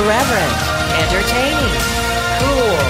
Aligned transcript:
Irreverent, 0.00 0.58
entertaining, 0.96 1.76
cool. 2.40 2.80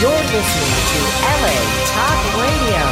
You're 0.00 0.24
listening 0.32 0.76
to 0.92 1.00
LA 1.42 1.58
Talk 1.92 2.20
Radio. 2.40 2.84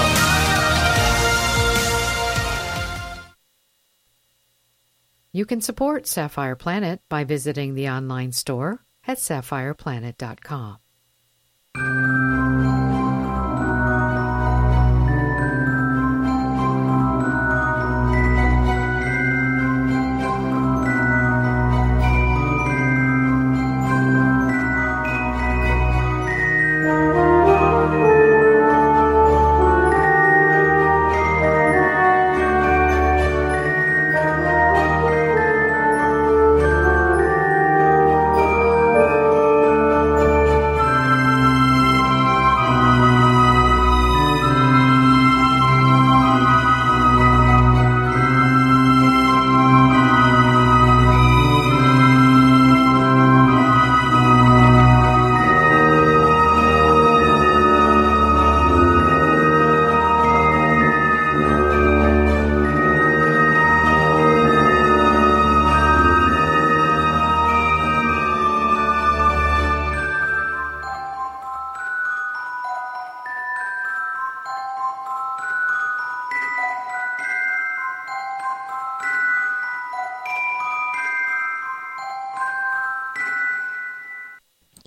You 5.33 5.47
can 5.47 5.63
support 5.63 6.07
Sapphire 6.07 6.55
Planet 6.55 7.01
by 7.09 7.25
visiting 7.25 7.75
the 7.75 7.89
online 7.89 8.33
store 8.33 8.85
at 9.07 9.17
sapphireplanet.com. 9.17 10.77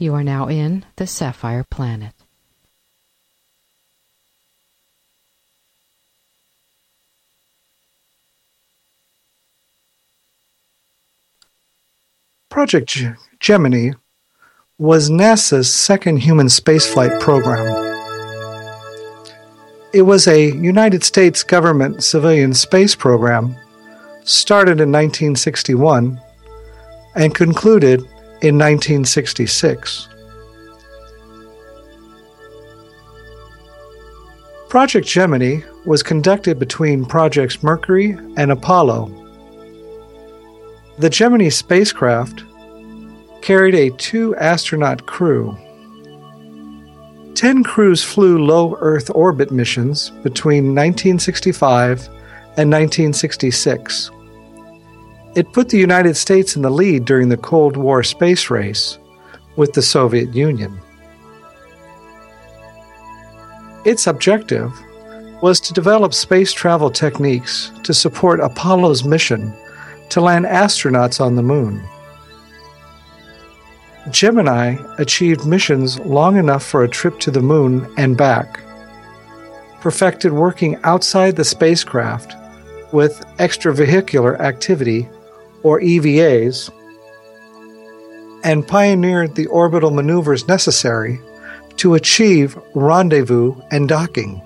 You 0.01 0.13
are 0.13 0.23
now 0.23 0.47
in 0.47 0.85
the 0.95 1.05
Sapphire 1.05 1.65
Planet. 1.69 2.13
Project 12.49 12.97
Gemini 13.41 13.91
was 14.77 15.09
NASA's 15.09 15.71
second 15.71 16.19
human 16.19 16.47
spaceflight 16.47 17.19
program. 17.19 17.67
It 19.93 20.03
was 20.03 20.29
a 20.29 20.51
United 20.51 21.03
States 21.03 21.43
government 21.43 22.05
civilian 22.05 22.53
space 22.53 22.95
program 22.95 23.53
started 24.23 24.79
in 24.79 24.93
1961 24.93 26.21
and 27.15 27.35
concluded 27.35 28.08
in 28.41 28.57
1966. 28.57 30.07
Project 34.69 35.07
Gemini 35.07 35.61
was 35.85 36.03
conducted 36.03 36.59
between 36.59 37.05
Projects 37.05 37.63
Mercury 37.63 38.11
and 38.37 38.51
Apollo. 38.51 39.07
The 40.99 41.09
Gemini 41.09 41.49
spacecraft 41.49 42.43
carried 43.41 43.73
a 43.73 43.89
two 43.97 44.35
astronaut 44.35 45.05
crew. 45.05 45.57
Ten 47.33 47.63
crews 47.63 48.03
flew 48.03 48.37
low 48.37 48.75
Earth 48.79 49.09
orbit 49.15 49.49
missions 49.49 50.11
between 50.23 50.75
1965 50.75 52.07
and 52.57 52.69
1966. 52.69 54.11
It 55.39 55.53
put 55.53 55.69
the 55.69 55.77
United 55.77 56.17
States 56.17 56.57
in 56.57 56.63
the 56.63 56.69
lead 56.69 57.05
during 57.05 57.29
the 57.29 57.37
Cold 57.37 57.77
War 57.77 58.03
space 58.03 58.49
race 58.49 58.99
with 59.55 59.71
the 59.71 59.81
Soviet 59.81 60.35
Union. 60.35 60.77
Its 63.85 64.05
objective 64.05 64.73
was 65.41 65.61
to 65.61 65.71
develop 65.71 66.13
space 66.13 66.51
travel 66.51 66.91
techniques 66.91 67.71
to 67.85 67.93
support 67.93 68.41
Apollo's 68.41 69.05
mission 69.05 69.55
to 70.09 70.19
land 70.19 70.43
astronauts 70.43 71.21
on 71.21 71.35
the 71.35 71.41
moon. 71.41 71.81
Gemini 74.11 74.75
achieved 74.97 75.45
missions 75.45 75.99
long 75.99 76.35
enough 76.35 76.65
for 76.65 76.83
a 76.83 76.89
trip 76.89 77.17
to 77.21 77.31
the 77.31 77.41
moon 77.41 77.89
and 77.95 78.17
back, 78.17 78.59
perfected 79.79 80.33
working 80.33 80.75
outside 80.83 81.37
the 81.37 81.45
spacecraft 81.45 82.35
with 82.91 83.23
extravehicular 83.37 84.37
activity, 84.41 85.07
or 85.63 85.79
EVAs, 85.79 86.71
and 88.43 88.67
pioneered 88.67 89.35
the 89.35 89.47
orbital 89.47 89.91
maneuvers 89.91 90.47
necessary 90.47 91.19
to 91.77 91.93
achieve 91.93 92.57
rendezvous 92.75 93.55
and 93.71 93.87
docking. 93.87 94.41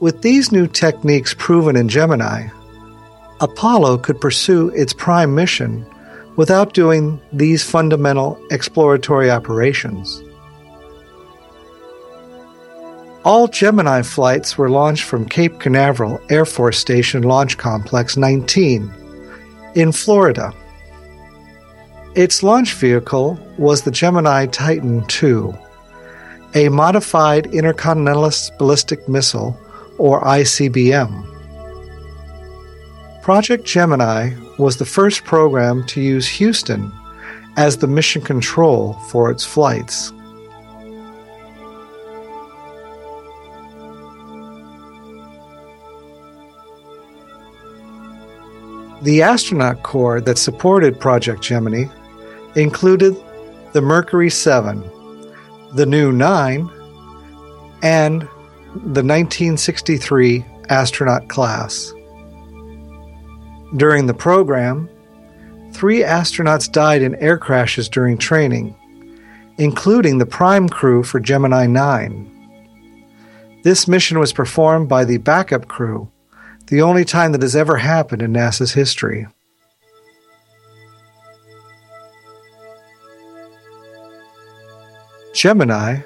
With 0.00 0.22
these 0.22 0.52
new 0.52 0.66
techniques 0.66 1.34
proven 1.36 1.76
in 1.76 1.88
Gemini, 1.88 2.48
Apollo 3.40 3.98
could 3.98 4.20
pursue 4.20 4.70
its 4.70 4.92
prime 4.92 5.34
mission 5.34 5.86
without 6.36 6.72
doing 6.72 7.20
these 7.32 7.62
fundamental 7.62 8.38
exploratory 8.50 9.30
operations. 9.30 10.23
All 13.24 13.48
Gemini 13.48 14.02
flights 14.02 14.58
were 14.58 14.68
launched 14.68 15.04
from 15.04 15.24
Cape 15.24 15.58
Canaveral 15.58 16.20
Air 16.28 16.44
Force 16.44 16.76
Station 16.76 17.22
Launch 17.22 17.56
Complex 17.56 18.18
19 18.18 18.92
in 19.74 19.92
Florida. 19.92 20.52
Its 22.14 22.42
launch 22.42 22.74
vehicle 22.74 23.38
was 23.56 23.80
the 23.80 23.90
Gemini 23.90 24.44
Titan 24.44 25.06
II, 25.22 25.54
a 26.54 26.68
modified 26.68 27.46
intercontinental 27.46 28.30
ballistic 28.58 29.08
missile, 29.08 29.58
or 29.96 30.20
ICBM. 30.20 31.24
Project 33.22 33.64
Gemini 33.64 34.34
was 34.58 34.76
the 34.76 34.84
first 34.84 35.24
program 35.24 35.82
to 35.86 36.02
use 36.02 36.28
Houston 36.28 36.92
as 37.56 37.78
the 37.78 37.86
mission 37.86 38.20
control 38.20 38.92
for 39.08 39.30
its 39.30 39.46
flights. 39.46 40.12
The 49.04 49.20
astronaut 49.20 49.82
corps 49.82 50.22
that 50.22 50.38
supported 50.38 50.98
Project 50.98 51.42
Gemini 51.42 51.88
included 52.54 53.14
the 53.74 53.82
Mercury 53.82 54.30
7, 54.30 54.80
the 55.74 55.84
New 55.84 56.10
9, 56.10 56.70
and 57.82 58.22
the 58.22 59.04
1963 59.04 60.42
astronaut 60.70 61.28
class. 61.28 61.92
During 63.76 64.06
the 64.06 64.14
program, 64.14 64.88
three 65.74 66.00
astronauts 66.00 66.72
died 66.72 67.02
in 67.02 67.14
air 67.16 67.36
crashes 67.36 67.90
during 67.90 68.16
training, 68.16 68.74
including 69.58 70.16
the 70.16 70.24
prime 70.24 70.66
crew 70.66 71.02
for 71.02 71.20
Gemini 71.20 71.66
9. 71.66 73.60
This 73.64 73.86
mission 73.86 74.18
was 74.18 74.32
performed 74.32 74.88
by 74.88 75.04
the 75.04 75.18
backup 75.18 75.68
crew, 75.68 76.10
the 76.74 76.82
only 76.82 77.04
time 77.04 77.30
that 77.30 77.42
has 77.42 77.54
ever 77.54 77.76
happened 77.76 78.20
in 78.20 78.32
NASA's 78.32 78.72
history. 78.72 79.28
Gemini 85.32 86.00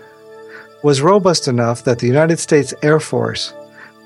was 0.82 1.00
robust 1.00 1.48
enough 1.48 1.84
that 1.84 2.00
the 2.00 2.06
United 2.06 2.38
States 2.38 2.74
Air 2.82 3.00
Force 3.00 3.54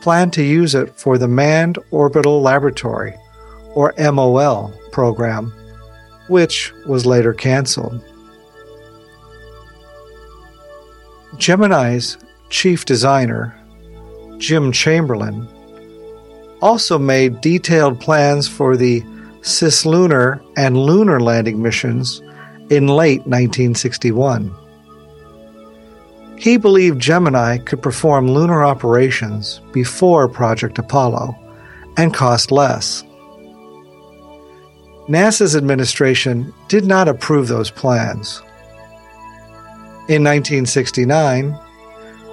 planned 0.02 0.32
to 0.34 0.44
use 0.44 0.76
it 0.76 0.94
for 0.94 1.18
the 1.18 1.26
Manned 1.26 1.80
Orbital 1.90 2.40
Laboratory, 2.40 3.12
or 3.74 3.92
MOL, 3.98 4.72
program, 4.92 5.52
which 6.28 6.72
was 6.86 7.04
later 7.04 7.34
canceled. 7.34 8.00
Gemini's 11.38 12.18
chief 12.50 12.84
designer, 12.84 13.52
Jim 14.38 14.70
Chamberlain, 14.70 15.48
also 16.62 16.98
made 16.98 17.40
detailed 17.40 18.00
plans 18.00 18.48
for 18.48 18.76
the 18.76 19.02
cislunar 19.40 20.40
and 20.56 20.78
lunar 20.78 21.20
landing 21.20 21.60
missions 21.60 22.20
in 22.70 22.86
late 22.86 23.20
1961. 23.26 24.54
He 26.38 26.56
believed 26.56 27.00
Gemini 27.00 27.58
could 27.58 27.82
perform 27.82 28.28
lunar 28.28 28.64
operations 28.64 29.60
before 29.72 30.28
Project 30.28 30.78
Apollo 30.78 31.36
and 31.96 32.14
cost 32.14 32.50
less. 32.50 33.02
NASA's 35.08 35.56
administration 35.56 36.52
did 36.68 36.84
not 36.84 37.08
approve 37.08 37.48
those 37.48 37.70
plans. 37.70 38.40
In 40.08 40.22
1969, 40.24 41.58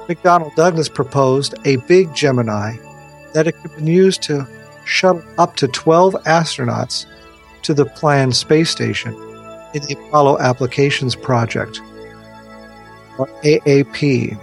McDonnell 0.07 0.55
Douglas 0.55 0.89
proposed 0.89 1.55
a 1.65 1.77
big 1.87 2.13
Gemini 2.15 2.77
that 3.33 3.47
it 3.47 3.53
could 3.61 3.75
be 3.77 3.91
used 3.91 4.21
to 4.23 4.47
shuttle 4.85 5.23
up 5.37 5.55
to 5.57 5.67
12 5.67 6.13
astronauts 6.25 7.05
to 7.63 7.73
the 7.73 7.85
planned 7.85 8.35
space 8.35 8.69
station 8.69 9.13
in 9.73 9.83
the 9.83 9.95
Apollo 10.07 10.39
Applications 10.39 11.15
Project, 11.15 11.79
or 13.17 13.27
AAP. 13.43 14.37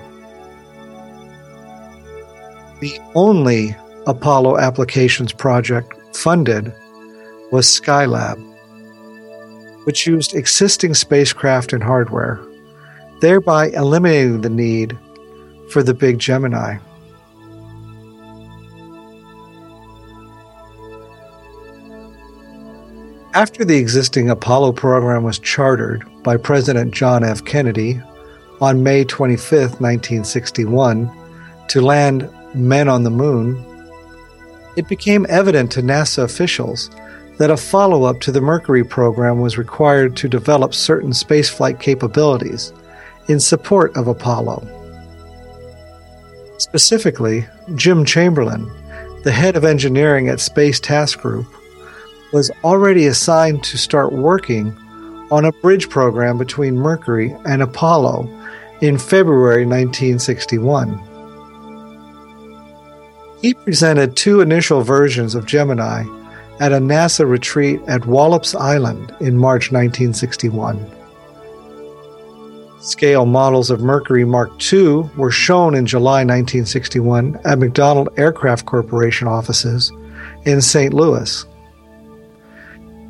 The 2.80 3.00
only 3.14 3.74
Apollo 4.06 4.58
Applications 4.58 5.32
Project 5.32 5.92
funded 6.14 6.72
was 7.50 7.66
Skylab, 7.66 8.38
which 9.84 10.06
used 10.06 10.34
existing 10.34 10.94
spacecraft 10.94 11.72
and 11.72 11.82
hardware, 11.82 12.40
thereby 13.20 13.68
eliminating 13.70 14.42
the 14.42 14.50
need 14.50 14.96
for 15.70 15.82
the 15.82 15.94
big 15.94 16.18
Gemini. 16.18 16.78
After 23.36 23.66
the 23.66 23.76
existing 23.76 24.30
Apollo 24.30 24.72
program 24.72 25.22
was 25.22 25.38
chartered 25.38 26.02
by 26.22 26.38
President 26.38 26.94
John 26.94 27.22
F. 27.22 27.44
Kennedy 27.44 28.00
on 28.62 28.82
May 28.82 29.04
25, 29.04 29.78
1961, 29.78 31.10
to 31.68 31.82
land 31.82 32.30
men 32.54 32.88
on 32.88 33.02
the 33.02 33.10
moon, 33.10 33.62
it 34.76 34.88
became 34.88 35.26
evident 35.28 35.70
to 35.72 35.82
NASA 35.82 36.22
officials 36.22 36.88
that 37.36 37.50
a 37.50 37.58
follow 37.58 38.04
up 38.04 38.20
to 38.20 38.32
the 38.32 38.40
Mercury 38.40 38.82
program 38.82 39.38
was 39.38 39.58
required 39.58 40.16
to 40.16 40.30
develop 40.30 40.72
certain 40.72 41.10
spaceflight 41.10 41.78
capabilities 41.78 42.72
in 43.28 43.38
support 43.38 43.94
of 43.98 44.08
Apollo. 44.08 44.66
Specifically, 46.56 47.46
Jim 47.74 48.02
Chamberlain, 48.06 48.66
the 49.24 49.32
head 49.32 49.56
of 49.56 49.66
engineering 49.66 50.30
at 50.30 50.40
Space 50.40 50.80
Task 50.80 51.20
Group, 51.20 51.46
was 52.32 52.50
already 52.64 53.06
assigned 53.06 53.62
to 53.64 53.78
start 53.78 54.12
working 54.12 54.76
on 55.31 55.44
a 55.44 55.52
bridge 55.52 55.88
program 55.88 56.38
between 56.38 56.76
Mercury 56.76 57.37
and 57.44 57.62
Apollo 57.62 58.28
in 58.81 58.99
February 58.99 59.64
1961. 59.64 61.00
He 63.43 63.55
presented 63.55 64.17
two 64.17 64.40
initial 64.40 64.82
versions 64.82 65.34
of 65.34 65.46
Gemini 65.46 66.05
at 66.61 66.73
a 66.73 66.78
NASA 66.78 67.28
retreat 67.28 67.81
at 67.87 68.06
Wallops 68.06 68.55
Island 68.55 69.14
in 69.20 69.37
March 69.37 69.72
1961. 69.72 70.84
Scale 72.81 73.26
models 73.26 73.70
of 73.70 73.81
Mercury 73.81 74.25
Mark 74.25 74.50
II 74.72 75.11
were 75.17 75.31
shown 75.31 75.75
in 75.75 75.87
July 75.87 76.25
1961 76.25 77.37
at 77.44 77.58
McDonnell 77.58 78.17
Aircraft 78.17 78.64
Corporation 78.64 79.26
offices 79.26 79.93
in 80.44 80.61
St. 80.61 80.94
Louis. 80.94 81.44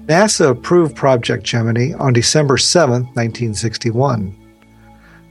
NASA 0.07 0.51
approved 0.51 0.95
Project 0.95 1.43
Gemini 1.43 1.93
on 1.99 2.13
December 2.13 2.57
7, 2.59 3.03
1961. 3.15 4.35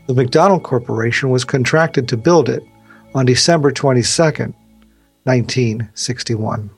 The 0.07 0.13
McDonnell 0.13 0.61
Corporation 0.61 1.29
was 1.29 1.45
contracted 1.45 2.09
to 2.09 2.17
build 2.17 2.49
it 2.49 2.61
on 3.13 3.25
December 3.25 3.71
22, 3.71 4.53
1961. 5.23 6.69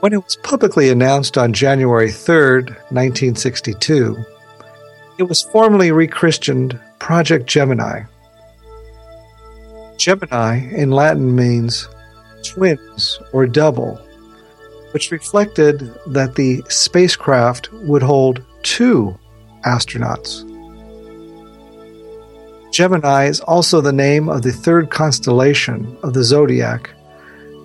When 0.00 0.12
it 0.12 0.24
was 0.24 0.36
publicly 0.42 0.90
announced 0.90 1.38
on 1.38 1.52
January 1.52 2.10
3, 2.10 2.62
1962, 2.90 4.16
it 5.18 5.22
was 5.22 5.42
formally 5.42 5.92
rechristened 5.92 6.78
Project 6.98 7.46
Gemini. 7.46 8.02
Gemini 9.98 10.70
in 10.70 10.92
Latin 10.92 11.34
means 11.34 11.88
twins 12.44 13.18
or 13.32 13.46
double, 13.46 13.96
which 14.92 15.10
reflected 15.10 15.92
that 16.06 16.36
the 16.36 16.62
spacecraft 16.68 17.72
would 17.72 18.02
hold 18.02 18.42
two 18.62 19.18
astronauts. 19.66 20.44
Gemini 22.72 23.26
is 23.26 23.40
also 23.40 23.80
the 23.80 23.92
name 23.92 24.28
of 24.28 24.42
the 24.42 24.52
third 24.52 24.88
constellation 24.88 25.98
of 26.04 26.14
the 26.14 26.22
zodiac 26.22 26.90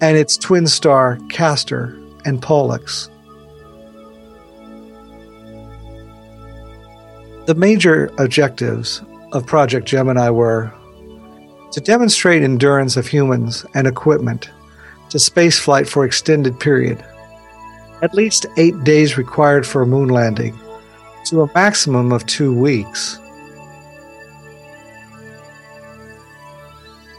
and 0.02 0.18
its 0.18 0.36
twin 0.36 0.66
star 0.66 1.20
Castor 1.30 1.96
and 2.26 2.42
Pollux. 2.42 3.10
The 7.46 7.56
major 7.56 8.10
objectives 8.18 9.04
of 9.34 9.46
Project 9.46 9.86
Gemini 9.86 10.32
were 10.32 10.74
to 11.74 11.82
demonstrate 11.82 12.44
endurance 12.44 12.98
of 12.98 13.08
humans 13.08 13.66
and 13.74 13.88
equipment 13.88 14.52
to 15.10 15.18
spaceflight 15.18 15.88
for 15.88 16.06
extended 16.06 16.60
period, 16.60 17.04
at 18.04 18.14
least 18.14 18.46
eight 18.58 18.84
days 18.84 19.18
required 19.18 19.66
for 19.66 19.82
a 19.82 19.88
moon 19.88 20.10
landing, 20.10 20.58
to 21.26 21.42
a 21.42 21.52
maximum 21.56 22.12
of 22.12 22.26
two 22.28 22.54
weeks. 22.54 23.20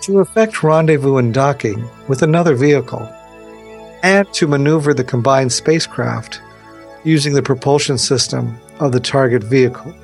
To 0.03 0.21
effect 0.21 0.63
rendezvous 0.63 1.17
and 1.17 1.35
docking 1.35 1.89
with 2.07 2.23
another 2.23 2.55
vehicle 2.55 3.03
and 4.05 4.33
to 4.35 4.47
maneuver 4.47 4.95
the 4.95 5.03
combined 5.03 5.53
spacecraft 5.53 6.41
using 7.03 7.35
the 7.35 7.43
propulsion 7.43 7.99
system 7.99 8.57
of 8.79 8.93
the 8.93 9.01
target 9.01 9.43
vehicle. 9.43 9.95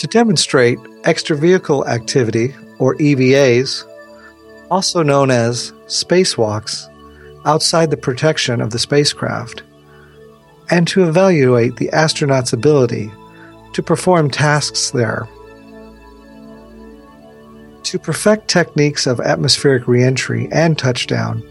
To 0.00 0.06
demonstrate 0.06 0.78
extravehicle 1.02 1.86
activity, 1.86 2.54
or 2.78 2.94
EVAs, 2.94 3.86
also 4.70 5.02
known 5.02 5.30
as 5.30 5.72
spacewalks, 5.88 6.88
outside 7.44 7.90
the 7.90 7.98
protection 7.98 8.62
of 8.62 8.70
the 8.70 8.78
spacecraft, 8.78 9.62
and 10.70 10.88
to 10.88 11.06
evaluate 11.06 11.76
the 11.76 11.90
astronaut's 11.90 12.54
ability 12.54 13.12
to 13.74 13.82
perform 13.82 14.30
tasks 14.30 14.90
there 14.90 15.28
to 17.82 17.98
perfect 17.98 18.48
techniques 18.48 19.06
of 19.06 19.20
atmospheric 19.20 19.86
reentry 19.86 20.48
and 20.50 20.78
touchdown 20.78 21.42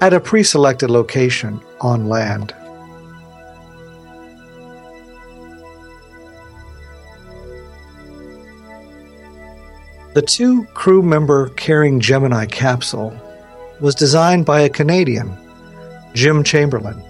at 0.00 0.14
a 0.14 0.20
pre 0.20 0.44
selected 0.44 0.90
location 0.90 1.60
on 1.80 2.08
land. 2.08 2.54
The 10.12 10.22
two 10.22 10.64
crew 10.74 11.02
member 11.02 11.50
carrying 11.50 12.00
Gemini 12.00 12.46
capsule 12.46 13.16
was 13.78 13.94
designed 13.94 14.44
by 14.44 14.60
a 14.60 14.68
Canadian, 14.68 15.32
Jim 16.14 16.42
Chamberlain. 16.42 17.00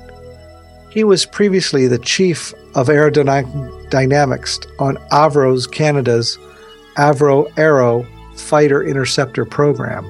He 0.91 1.03
was 1.03 1.25
previously 1.25 1.87
the 1.87 1.99
chief 1.99 2.53
of 2.75 2.89
aerodynamics 2.89 4.67
on 4.79 4.97
Avro's 5.11 5.67
Canada's 5.67 6.39
Avro 6.99 7.51
Arrow 7.57 8.07
Fighter 8.37 8.83
Interceptor 8.83 9.47
program. 9.47 10.05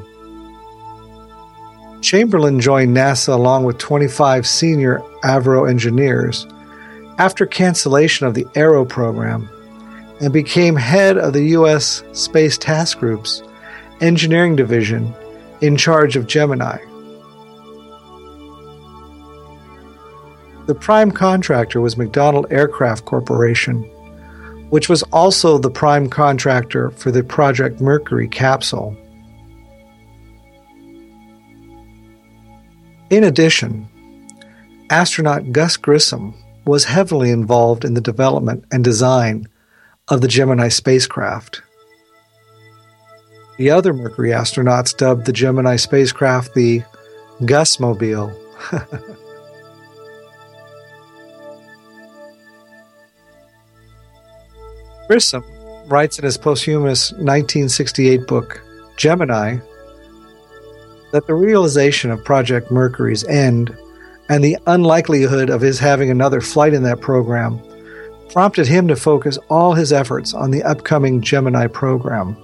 Chamberlain 2.00 2.60
joined 2.60 2.96
NASA 2.96 3.32
along 3.32 3.64
with 3.64 3.78
25 3.78 4.48
senior 4.48 5.00
Avro 5.22 5.70
engineers 5.70 6.44
after 7.18 7.46
cancellation 7.46 8.26
of 8.26 8.34
the 8.34 8.46
Arrow 8.56 8.84
program 8.84 9.48
and 10.20 10.32
became 10.32 10.76
head 10.76 11.18
of 11.18 11.32
the 11.32 11.44
U.S. 11.50 12.02
Space 12.12 12.58
Task 12.58 12.98
Group's 12.98 13.42
engineering 14.00 14.56
division 14.56 15.14
in 15.60 15.76
charge 15.76 16.16
of 16.16 16.26
Gemini. 16.26 16.78
The 20.66 20.74
prime 20.74 21.10
contractor 21.10 21.80
was 21.80 21.96
McDonnell 21.96 22.50
Aircraft 22.50 23.04
Corporation 23.04 23.90
which 24.70 24.88
was 24.88 25.02
also 25.12 25.58
the 25.58 25.70
prime 25.70 26.08
contractor 26.08 26.90
for 26.90 27.10
the 27.10 27.22
Project 27.22 27.80
Mercury 27.80 28.28
capsule. 28.28 28.96
In 33.10 33.24
addition, 33.24 33.88
astronaut 34.88 35.50
Gus 35.52 35.76
Grissom 35.76 36.34
was 36.64 36.84
heavily 36.84 37.30
involved 37.30 37.84
in 37.84 37.94
the 37.94 38.00
development 38.00 38.64
and 38.70 38.84
design 38.84 39.48
of 40.10 40.20
the 40.20 40.28
Gemini 40.28 40.68
spacecraft. 40.68 41.62
The 43.58 43.70
other 43.70 43.92
Mercury 43.92 44.30
astronauts 44.30 44.96
dubbed 44.96 45.26
the 45.26 45.32
Gemini 45.32 45.76
spacecraft 45.76 46.54
the 46.54 46.82
Gusmobile. 47.42 48.34
Grissom 55.06 55.44
writes 55.88 56.18
in 56.18 56.24
his 56.24 56.36
posthumous 56.38 57.12
1968 57.12 58.26
book, 58.26 58.62
Gemini, 58.96 59.58
that 61.12 61.26
the 61.26 61.34
realization 61.34 62.10
of 62.10 62.24
Project 62.24 62.70
Mercury's 62.70 63.24
end 63.24 63.76
and 64.28 64.44
the 64.44 64.56
unlikelihood 64.66 65.50
of 65.50 65.60
his 65.60 65.78
having 65.80 66.10
another 66.10 66.40
flight 66.40 66.72
in 66.72 66.84
that 66.84 67.00
program 67.00 67.60
prompted 68.32 68.66
him 68.66 68.88
to 68.88 68.96
focus 68.96 69.38
all 69.48 69.74
his 69.74 69.92
efforts 69.92 70.34
on 70.34 70.50
the 70.50 70.62
upcoming 70.62 71.20
Gemini 71.20 71.66
program. 71.66 72.36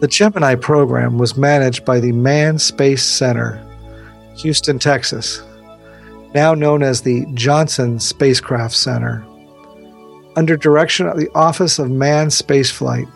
The 0.00 0.08
Gemini 0.08 0.56
program 0.56 1.18
was 1.18 1.36
managed 1.36 1.84
by 1.84 2.00
the 2.00 2.12
Manned 2.12 2.60
Space 2.60 3.04
Center, 3.04 3.64
Houston, 4.38 4.78
Texas, 4.78 5.42
now 6.34 6.54
known 6.54 6.82
as 6.82 7.02
the 7.02 7.26
Johnson 7.34 8.00
Spacecraft 8.00 8.74
Center, 8.74 9.24
under 10.34 10.56
direction 10.56 11.06
of 11.06 11.18
the 11.18 11.30
Office 11.34 11.78
of 11.78 11.90
Manned 11.90 12.30
Spaceflight, 12.30 13.08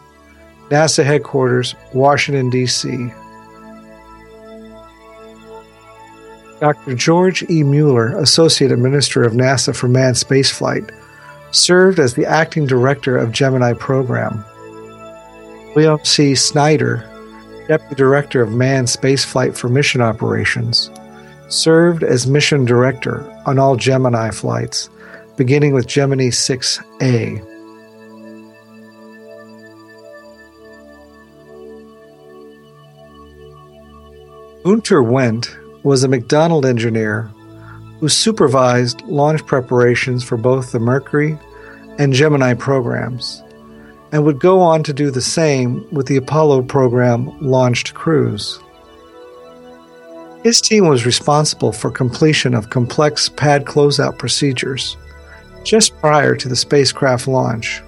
NASA 0.69 1.03
headquarters, 1.03 1.75
Washington, 1.95 2.51
D.C. 2.51 3.11
Dr. 6.61 6.95
George 6.95 7.43
E. 7.51 7.63
Mueller, 7.63 8.17
Associate 8.19 8.73
Administrator 8.73 9.27
of 9.27 9.35
NASA 9.35 9.77
for 9.77 9.89
Manned 9.89 10.17
Spaceflight, 10.17 10.91
served 11.51 11.99
as 11.99 12.15
the 12.15 12.25
acting 12.25 12.67
director 12.67 13.17
of 13.17 13.33
Gemini 13.33 13.75
program. 13.75 14.45
William 15.75 16.03
C. 16.03 16.35
Schneider, 16.35 17.05
Deputy 17.69 17.95
Director 17.95 18.41
of 18.41 18.53
Manned 18.53 18.89
Spaceflight 18.89 19.57
for 19.57 19.69
Mission 19.69 20.01
Operations, 20.01 20.91
served 21.49 22.03
as 22.03 22.27
mission 22.27 22.65
director 22.65 23.23
on 23.45 23.59
all 23.59 23.77
Gemini 23.77 24.31
flights, 24.31 24.89
beginning 25.37 25.75
with 25.75 25.87
Gemini 25.87 26.29
6A. 26.29 27.53
Gunter 34.65 35.03
Wendt 35.03 35.66
was 35.83 36.05
a 36.05 36.09
McDonnell 36.09 36.65
engineer 36.65 37.31
who 38.01 38.09
supervised 38.09 39.03
launch 39.03 39.45
preparations 39.47 40.23
for 40.23 40.37
both 40.37 40.73
the 40.73 40.79
Mercury 40.79 41.39
and 41.99 42.13
Gemini 42.13 42.55
programs, 42.55 43.43
and 44.13 44.25
would 44.25 44.39
go 44.39 44.61
on 44.61 44.83
to 44.83 44.93
do 44.93 45.11
the 45.11 45.23
same 45.23 45.87
with 45.91 46.07
the 46.07 46.17
Apollo 46.17 46.63
program 46.63 47.27
launched 47.41 47.95
crews. 47.95 48.61
His 50.43 50.61
team 50.61 50.87
was 50.87 51.07
responsible 51.07 51.73
for 51.73 51.91
completion 51.91 52.55
of 52.55 52.71
complex 52.71 53.29
pad 53.29 53.65
closeout 53.65 54.19
procedures 54.19 54.97
just 55.65 55.99
prior 55.99 56.37
to 56.37 56.49
the 56.49 56.55
spacecraft 56.55 57.27
launch, 57.27 57.83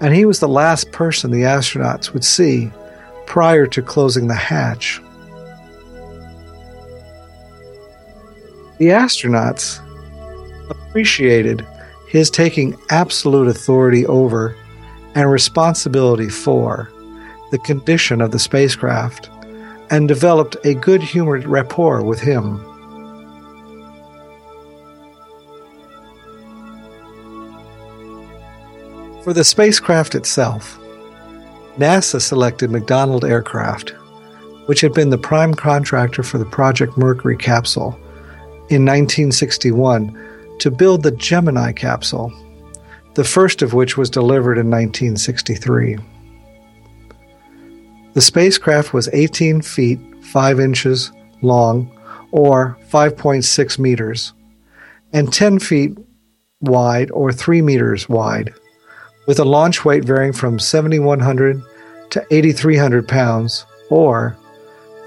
and 0.00 0.14
he 0.14 0.24
was 0.24 0.40
the 0.40 0.48
last 0.48 0.90
person 0.92 1.30
the 1.30 1.42
astronauts 1.42 2.12
would 2.12 2.24
see 2.24 2.70
prior 3.26 3.66
to 3.66 3.82
closing 3.82 4.28
the 4.28 4.34
hatch. 4.34 5.00
The 8.78 8.88
astronauts 8.88 9.80
appreciated 10.68 11.66
his 12.08 12.30
taking 12.30 12.76
absolute 12.90 13.48
authority 13.48 14.04
over 14.06 14.54
and 15.14 15.30
responsibility 15.30 16.28
for 16.28 16.92
the 17.50 17.58
condition 17.58 18.20
of 18.20 18.32
the 18.32 18.38
spacecraft 18.38 19.30
and 19.90 20.06
developed 20.06 20.56
a 20.64 20.74
good 20.74 21.02
humored 21.02 21.46
rapport 21.46 22.04
with 22.04 22.20
him. 22.20 22.58
For 29.22 29.32
the 29.32 29.42
spacecraft 29.44 30.14
itself, 30.14 30.78
NASA 31.78 32.20
selected 32.20 32.70
McDonnell 32.70 33.28
Aircraft, 33.28 33.90
which 34.66 34.82
had 34.82 34.92
been 34.92 35.10
the 35.10 35.18
prime 35.18 35.54
contractor 35.54 36.22
for 36.22 36.38
the 36.38 36.44
Project 36.44 36.96
Mercury 36.96 37.36
capsule 37.36 37.98
in 38.68 38.84
1961 38.84 40.56
to 40.58 40.70
build 40.70 41.02
the 41.02 41.12
Gemini 41.12 41.72
capsule, 41.72 42.32
the 43.14 43.24
first 43.24 43.62
of 43.62 43.74
which 43.74 43.96
was 43.96 44.10
delivered 44.10 44.58
in 44.58 44.70
1963. 44.70 45.98
The 48.14 48.20
spacecraft 48.20 48.92
was 48.92 49.08
18 49.12 49.62
feet 49.62 50.00
5 50.24 50.60
inches 50.60 51.12
long, 51.42 51.90
or 52.32 52.76
5.6 52.88 53.78
meters, 53.78 54.32
and 55.12 55.32
10 55.32 55.58
feet 55.58 55.96
wide, 56.60 57.10
or 57.10 57.32
3 57.32 57.62
meters 57.62 58.08
wide, 58.08 58.52
with 59.26 59.38
a 59.38 59.44
launch 59.44 59.84
weight 59.84 60.04
varying 60.04 60.32
from 60.32 60.58
7,100 60.58 61.62
to 62.10 62.26
8,300 62.30 63.06
pounds, 63.06 63.66
or 63.90 64.36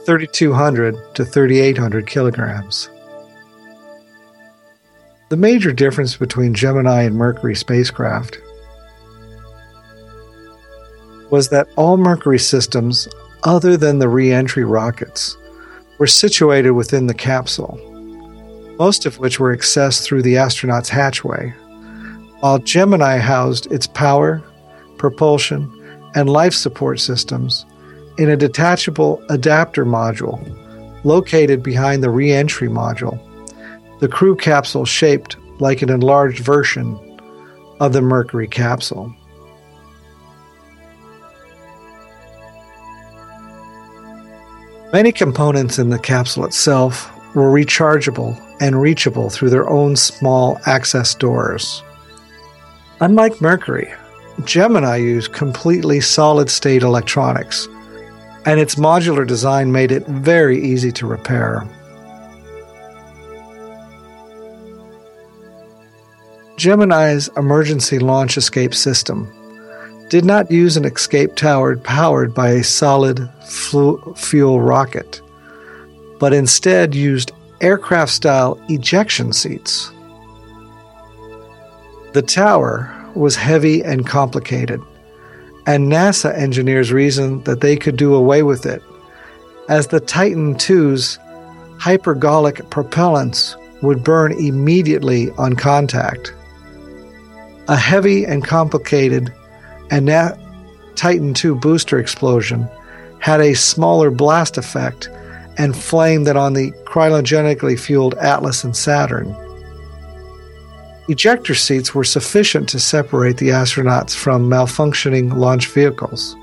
3,200 0.06 0.96
to 1.16 1.26
3,800 1.26 2.08
kilograms. 2.08 2.90
The 5.30 5.38
major 5.38 5.72
difference 5.72 6.18
between 6.18 6.56
Gemini 6.56 7.04
and 7.04 7.16
Mercury 7.16 7.56
spacecraft 7.56 8.40
was 11.30 11.50
that 11.50 11.68
all 11.76 11.98
Mercury 11.98 12.40
systems, 12.40 13.08
other 13.44 13.78
than 13.78 14.00
the 14.00 14.10
re 14.10 14.32
entry 14.32 14.64
rockets, 14.64 15.38
were 16.00 16.08
situated 16.08 16.72
within 16.72 17.06
the 17.06 17.14
capsule, 17.14 17.78
most 18.80 19.06
of 19.06 19.20
which 19.20 19.40
were 19.40 19.56
accessed 19.56 20.04
through 20.04 20.24
the 20.24 20.38
astronaut's 20.38 20.90
hatchway, 20.90 21.52
while 22.40 22.58
Gemini 22.58 23.20
housed 23.20 23.72
its 23.72 23.86
power, 23.86 24.42
propulsion, 24.98 25.72
and 26.16 26.28
life 26.28 26.56
support 26.56 27.00
systems 27.00 27.68
in 28.18 28.32
a 28.32 28.36
detachable 28.36 29.24
adapter 29.30 29.86
module 29.86 30.40
located 31.04 31.62
behind 31.62 32.02
the 32.02 32.10
re 32.10 32.32
entry 32.32 32.68
module 32.68 33.24
the 34.00 34.08
crew 34.08 34.36
capsule 34.36 34.86
shaped 34.86 35.38
like 35.60 35.82
an 35.82 35.90
enlarged 35.90 36.40
version 36.40 36.98
of 37.80 37.94
the 37.94 38.02
Mercury 38.02 38.48
capsule. 38.48 39.14
Many 44.92 45.12
components 45.12 45.78
in 45.78 45.90
the 45.90 46.00
capsule 46.00 46.46
itself 46.46 47.14
were 47.36 47.52
rechargeable 47.52 48.40
and 48.60 48.82
reachable 48.82 49.30
through 49.30 49.52
their 49.52 49.70
own 49.70 49.96
small 49.96 50.60
access 50.66 51.14
doors. 51.14 51.84
Unlike 53.02 53.40
Mercury, 53.40 53.94
Gemini 54.46 54.98
used 54.98 55.34
completely 55.34 56.02
solid 56.02 56.50
state 56.50 56.82
electronics, 56.82 57.68
and 58.46 58.60
its 58.60 58.76
modular 58.76 59.28
design 59.28 59.72
made 59.72 59.92
it 59.92 60.08
very 60.08 60.60
easy 60.60 60.92
to 60.94 61.06
repair. 61.06 61.68
Gemini's 66.60 67.30
emergency 67.38 68.00
launch 68.00 68.36
escape 68.36 68.76
system 68.76 69.34
did 70.10 70.26
not 70.26 70.52
use 70.52 70.76
an 70.76 70.84
escape 70.84 71.36
tower 71.36 71.78
powered 71.78 72.34
by 72.34 72.50
a 72.50 72.66
solid 72.66 73.30
flu- 73.46 74.14
fuel 74.18 74.60
rocket, 74.60 75.22
but 76.20 76.34
instead 76.34 76.94
used 76.94 77.32
aircraft 77.62 78.12
style 78.12 78.60
ejection 78.68 79.32
seats. 79.32 79.90
The 82.12 82.24
tower 82.24 82.94
was 83.16 83.38
heavy 83.38 83.82
and 83.82 84.06
complicated, 84.06 84.82
and 85.66 85.90
NASA 85.90 86.38
engineers 86.38 86.92
reasoned 86.92 87.46
that 87.46 87.62
they 87.62 87.78
could 87.78 87.96
do 87.96 88.14
away 88.14 88.44
with 88.44 88.66
it, 88.66 88.84
as 89.70 89.88
the 89.88 90.02
Titan 90.02 90.56
II's 90.56 91.20
hypergolic 91.78 92.68
propellants 92.70 93.56
would 93.82 94.04
burn 94.04 94.34
immediately 94.34 95.32
on 95.38 95.56
contact. 95.56 96.34
A 97.70 97.76
heavy 97.76 98.26
and 98.26 98.44
complicated 98.44 99.32
and 99.92 100.08
Titan 100.96 101.36
II 101.36 101.52
booster 101.60 102.00
explosion 102.00 102.68
had 103.20 103.42
a 103.42 103.54
smaller 103.54 104.10
blast 104.10 104.58
effect 104.58 105.08
and 105.60 105.78
flame 105.78 106.24
than 106.24 106.36
on 106.36 106.54
the 106.54 106.72
cryogenically 106.86 107.80
fueled 107.80 108.16
Atlas 108.16 108.64
and 108.64 108.76
Saturn. 108.76 109.36
Ejector 111.10 111.54
seats 111.54 111.94
were 111.94 112.04
sufficient 112.04 112.68
to 112.70 112.80
separate 112.80 113.38
the 113.38 113.50
astronauts 113.50 114.16
from 114.16 114.50
malfunctioning 114.50 115.38
launch 115.38 115.68
vehicles. 115.68 116.36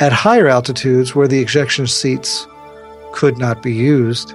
At 0.00 0.12
higher 0.12 0.48
altitudes, 0.48 1.14
where 1.14 1.28
the 1.28 1.38
ejection 1.40 1.86
seats 1.86 2.48
could 3.12 3.38
not 3.38 3.62
be 3.62 3.72
used, 3.72 4.30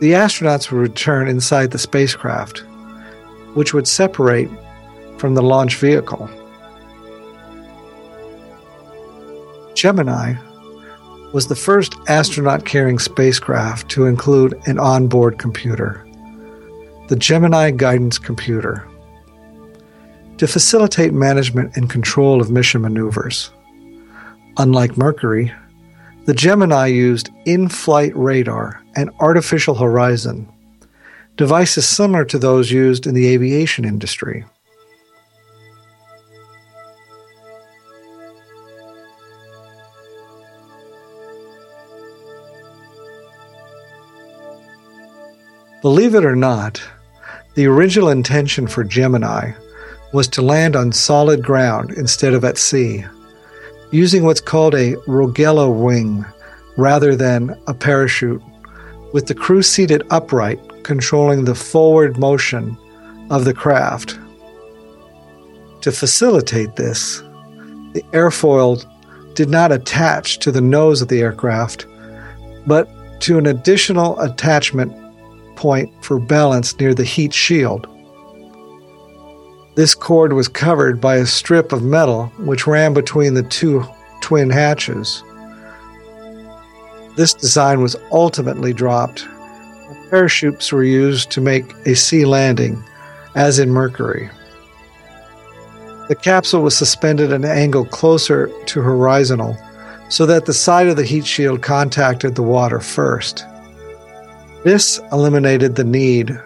the 0.00 0.12
astronauts 0.12 0.70
would 0.70 0.80
return 0.80 1.28
inside 1.28 1.70
the 1.70 1.78
spacecraft, 1.78 2.60
which 3.52 3.74
would 3.74 3.86
separate 3.86 4.48
from 5.20 5.34
the 5.34 5.42
launch 5.42 5.76
vehicle. 5.76 6.30
Gemini 9.74 10.34
was 11.34 11.46
the 11.46 11.54
first 11.54 11.94
astronaut 12.08 12.64
carrying 12.64 12.98
spacecraft 12.98 13.90
to 13.90 14.06
include 14.06 14.58
an 14.66 14.78
onboard 14.78 15.38
computer, 15.38 16.06
the 17.08 17.16
Gemini 17.16 17.70
Guidance 17.70 18.18
Computer, 18.18 18.88
to 20.38 20.46
facilitate 20.46 21.12
management 21.12 21.76
and 21.76 21.90
control 21.90 22.40
of 22.40 22.50
mission 22.50 22.80
maneuvers. 22.80 23.50
Unlike 24.56 24.96
Mercury, 24.96 25.52
the 26.24 26.34
Gemini 26.34 26.86
used 26.86 27.28
in 27.44 27.68
flight 27.68 28.16
radar 28.16 28.82
and 28.96 29.10
artificial 29.20 29.74
horizon, 29.74 30.50
devices 31.36 31.86
similar 31.86 32.24
to 32.24 32.38
those 32.38 32.72
used 32.72 33.06
in 33.06 33.14
the 33.14 33.28
aviation 33.28 33.84
industry. 33.84 34.46
Believe 45.82 46.14
it 46.14 46.26
or 46.26 46.36
not, 46.36 46.82
the 47.54 47.66
original 47.66 48.10
intention 48.10 48.66
for 48.66 48.84
Gemini 48.84 49.52
was 50.12 50.28
to 50.28 50.42
land 50.42 50.76
on 50.76 50.92
solid 50.92 51.42
ground 51.42 51.92
instead 51.92 52.34
of 52.34 52.44
at 52.44 52.58
sea, 52.58 53.06
using 53.90 54.24
what's 54.24 54.42
called 54.42 54.74
a 54.74 54.96
Rogallo 55.06 55.72
wing 55.72 56.26
rather 56.76 57.16
than 57.16 57.58
a 57.66 57.72
parachute, 57.72 58.42
with 59.14 59.26
the 59.26 59.34
crew 59.34 59.62
seated 59.62 60.06
upright, 60.10 60.60
controlling 60.82 61.44
the 61.44 61.54
forward 61.54 62.18
motion 62.18 62.76
of 63.30 63.46
the 63.46 63.54
craft. 63.54 64.18
To 65.80 65.92
facilitate 65.92 66.76
this, 66.76 67.20
the 67.94 68.04
airfoil 68.12 68.84
did 69.34 69.48
not 69.48 69.72
attach 69.72 70.40
to 70.40 70.52
the 70.52 70.60
nose 70.60 71.00
of 71.00 71.08
the 71.08 71.22
aircraft, 71.22 71.86
but 72.66 72.86
to 73.20 73.38
an 73.38 73.46
additional 73.46 74.20
attachment 74.20 74.94
point 75.56 75.90
for 76.02 76.18
balance 76.18 76.78
near 76.78 76.94
the 76.94 77.04
heat 77.04 77.32
shield. 77.32 77.86
This 79.76 79.94
cord 79.94 80.32
was 80.32 80.48
covered 80.48 81.00
by 81.00 81.16
a 81.16 81.26
strip 81.26 81.72
of 81.72 81.82
metal 81.82 82.26
which 82.38 82.66
ran 82.66 82.92
between 82.92 83.34
the 83.34 83.42
two 83.44 83.84
twin 84.20 84.50
hatches. 84.50 85.22
This 87.16 87.34
design 87.34 87.80
was 87.80 87.96
ultimately 88.12 88.72
dropped. 88.72 89.26
Parachutes 90.10 90.72
were 90.72 90.84
used 90.84 91.30
to 91.30 91.40
make 91.40 91.72
a 91.86 91.94
sea 91.94 92.24
landing, 92.24 92.82
as 93.34 93.58
in 93.58 93.70
Mercury. 93.70 94.30
The 96.08 96.16
capsule 96.16 96.62
was 96.62 96.76
suspended 96.76 97.32
at 97.32 97.36
an 97.36 97.44
angle 97.44 97.84
closer 97.84 98.50
to 98.66 98.82
horizontal 98.82 99.56
so 100.08 100.26
that 100.26 100.44
the 100.44 100.52
side 100.52 100.88
of 100.88 100.96
the 100.96 101.04
heat 101.04 101.24
shield 101.24 101.62
contacted 101.62 102.34
the 102.34 102.42
water 102.42 102.80
first. 102.80 103.44
This 104.62 105.00
eliminated 105.10 105.76
the 105.76 105.84
need 105.84 106.38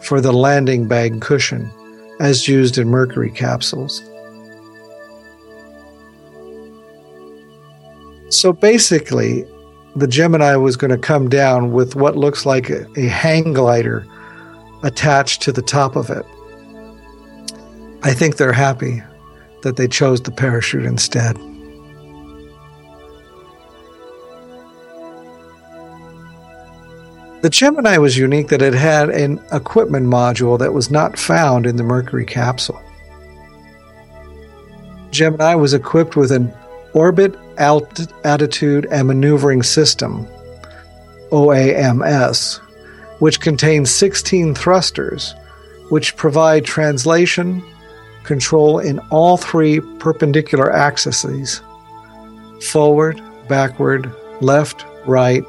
for 0.00 0.20
the 0.20 0.32
landing 0.32 0.88
bag 0.88 1.20
cushion 1.20 1.70
as 2.20 2.46
used 2.46 2.76
in 2.76 2.88
Mercury 2.88 3.30
capsules. 3.30 4.02
So 8.28 8.52
basically, 8.52 9.46
the 9.96 10.06
Gemini 10.06 10.56
was 10.56 10.76
going 10.76 10.90
to 10.90 10.98
come 10.98 11.28
down 11.28 11.72
with 11.72 11.96
what 11.96 12.16
looks 12.16 12.44
like 12.44 12.70
a, 12.70 12.86
hang 13.08 13.52
glider 13.52 14.06
attached 14.82 15.42
to 15.42 15.52
the 15.52 15.62
top 15.62 15.96
of 15.96 16.10
it. 16.10 16.26
I 18.02 18.12
think 18.12 18.36
they're 18.36 18.52
happy 18.52 19.02
that 19.62 19.76
they 19.76 19.86
chose 19.86 20.20
the 20.20 20.30
parachute 20.30 20.84
instead. 20.84 21.38
The 27.42 27.50
Gemini 27.50 27.98
was 27.98 28.16
unique 28.16 28.48
that 28.48 28.62
it 28.62 28.72
had 28.72 29.10
an 29.10 29.40
equipment 29.50 30.06
module 30.06 30.56
that 30.60 30.72
was 30.72 30.92
not 30.92 31.18
found 31.18 31.66
in 31.66 31.74
the 31.74 31.82
Mercury 31.82 32.24
capsule. 32.24 32.80
Gemini 35.10 35.56
was 35.56 35.74
equipped 35.74 36.14
with 36.14 36.30
an 36.30 36.52
Orbit 36.94 37.34
Alt- 37.58 38.12
Attitude 38.24 38.86
and 38.92 39.08
Maneuvering 39.08 39.64
System, 39.64 40.24
OAMS, 41.32 42.60
which 43.18 43.40
contains 43.40 43.90
16 43.90 44.54
thrusters, 44.54 45.34
which 45.88 46.16
provide 46.16 46.64
translation 46.64 47.60
control 48.22 48.78
in 48.78 49.00
all 49.10 49.36
three 49.36 49.80
perpendicular 49.98 50.72
axes 50.72 51.60
forward, 52.62 53.20
backward, 53.48 54.08
left, 54.40 54.86
right, 55.06 55.42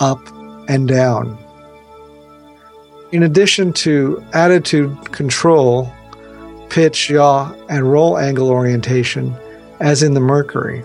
up, 0.00 0.18
and 0.70 0.86
down. 0.86 1.36
In 3.10 3.24
addition 3.24 3.72
to 3.72 4.24
attitude 4.32 5.10
control, 5.10 5.92
pitch, 6.70 7.10
yaw, 7.10 7.52
and 7.68 7.90
roll 7.90 8.16
angle 8.16 8.50
orientation, 8.50 9.34
as 9.80 10.04
in 10.04 10.14
the 10.14 10.20
Mercury. 10.20 10.84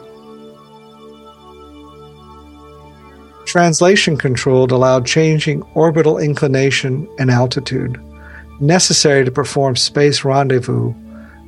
Translation 3.46 4.18
controlled 4.18 4.72
allowed 4.72 5.06
changing 5.06 5.62
orbital 5.76 6.18
inclination 6.18 7.08
and 7.20 7.30
altitude, 7.30 8.02
necessary 8.60 9.24
to 9.24 9.32
perform 9.32 9.76
space 9.76 10.26
rendezvous 10.26 10.96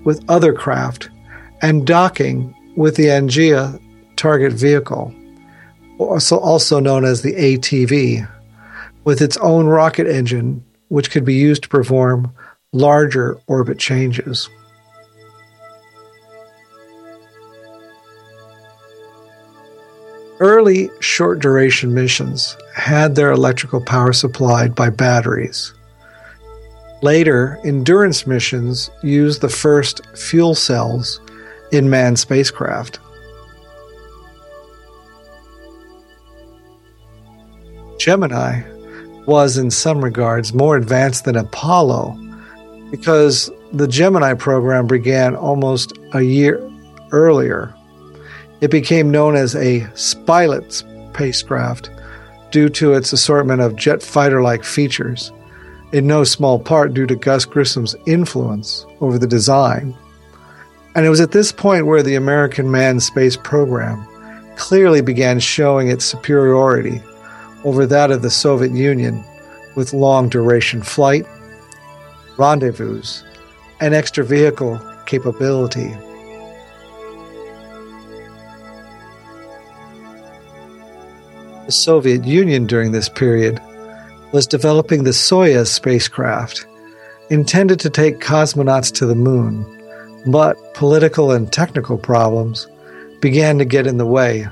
with 0.03 0.23
other 0.29 0.53
craft 0.53 1.09
and 1.63 1.87
docking 1.87 2.53
with 2.75 2.95
the 2.97 3.05
Agena 3.05 3.81
target 4.15 4.53
vehicle 4.53 5.11
also, 5.97 6.37
also 6.37 6.79
known 6.79 7.05
as 7.05 7.21
the 7.21 7.33
ATV, 7.33 8.27
with 9.03 9.21
its 9.21 9.37
own 9.37 9.65
rocket 9.65 10.07
engine, 10.07 10.63
which 10.89 11.11
could 11.11 11.25
be 11.25 11.35
used 11.35 11.63
to 11.63 11.69
perform 11.69 12.33
larger 12.73 13.39
orbit 13.47 13.79
changes. 13.79 14.49
Early 20.39 20.91
short 20.99 21.39
duration 21.39 21.95
missions 21.95 22.55
had 22.75 23.15
their 23.15 23.31
electrical 23.31 23.81
power 23.81 24.13
supplied 24.13 24.75
by 24.75 24.91
batteries. 24.91 25.73
Later, 27.01 27.59
endurance 27.63 28.27
missions 28.27 28.91
used 29.01 29.41
the 29.41 29.49
first 29.49 30.05
fuel 30.15 30.53
cells 30.53 31.19
in 31.71 31.89
manned 31.89 32.19
spacecraft. 32.19 32.99
Gemini 37.97 38.61
was, 39.25 39.57
in 39.57 39.69
some 39.69 40.03
regards, 40.03 40.53
more 40.53 40.77
advanced 40.77 41.25
than 41.25 41.35
Apollo 41.35 42.17
because 42.91 43.51
the 43.73 43.87
Gemini 43.87 44.33
program 44.33 44.87
began 44.87 45.35
almost 45.35 45.93
a 46.13 46.21
year 46.21 46.61
earlier. 47.11 47.73
It 48.61 48.71
became 48.71 49.11
known 49.11 49.35
as 49.35 49.55
a 49.55 49.81
Spilot 49.93 50.71
spacecraft 51.13 51.89
due 52.51 52.69
to 52.69 52.93
its 52.93 53.11
assortment 53.11 53.61
of 53.61 53.75
jet 53.75 54.01
fighter 54.01 54.41
like 54.41 54.63
features, 54.63 55.31
in 55.91 56.07
no 56.07 56.23
small 56.23 56.59
part 56.59 56.93
due 56.93 57.05
to 57.05 57.15
Gus 57.15 57.45
Grissom's 57.45 57.95
influence 58.05 58.85
over 59.01 59.17
the 59.17 59.27
design. 59.27 59.95
And 60.95 61.05
it 61.05 61.09
was 61.09 61.21
at 61.21 61.31
this 61.31 61.51
point 61.51 61.85
where 61.85 62.01
the 62.01 62.15
American 62.15 62.71
manned 62.71 63.03
space 63.03 63.37
program 63.37 64.07
clearly 64.55 65.01
began 65.01 65.39
showing 65.39 65.89
its 65.89 66.05
superiority 66.05 67.01
over 67.67 67.85
that 67.85 68.11
of 68.11 68.21
the 68.21 68.29
Soviet 68.29 68.71
Union 68.71 69.21
with 69.75 69.91
long 69.91 70.29
duration 70.29 70.81
flight, 70.81 71.25
rendezvous, 72.37 73.01
and 73.81 73.93
extra 73.93 74.23
vehicle 74.23 74.79
capability. 75.05 75.89
The 81.65 81.73
Soviet 81.73 82.23
Union 82.23 82.67
during 82.67 82.93
this 82.93 83.09
period 83.09 83.59
was 84.31 84.47
developing 84.47 85.03
the 85.03 85.09
Soyuz 85.09 85.67
spacecraft, 85.67 86.65
intended 87.29 87.81
to 87.81 87.89
take 87.89 88.21
cosmonauts 88.21 88.93
to 88.93 89.05
the 89.05 89.13
moon, 89.13 89.65
but 90.25 90.55
political 90.73 91.31
and 91.31 91.51
technical 91.51 91.97
problems 91.97 92.65
began 93.19 93.57
to 93.57 93.65
get 93.65 93.85
in 93.85 93.97
the 93.97 94.05
way 94.05 94.47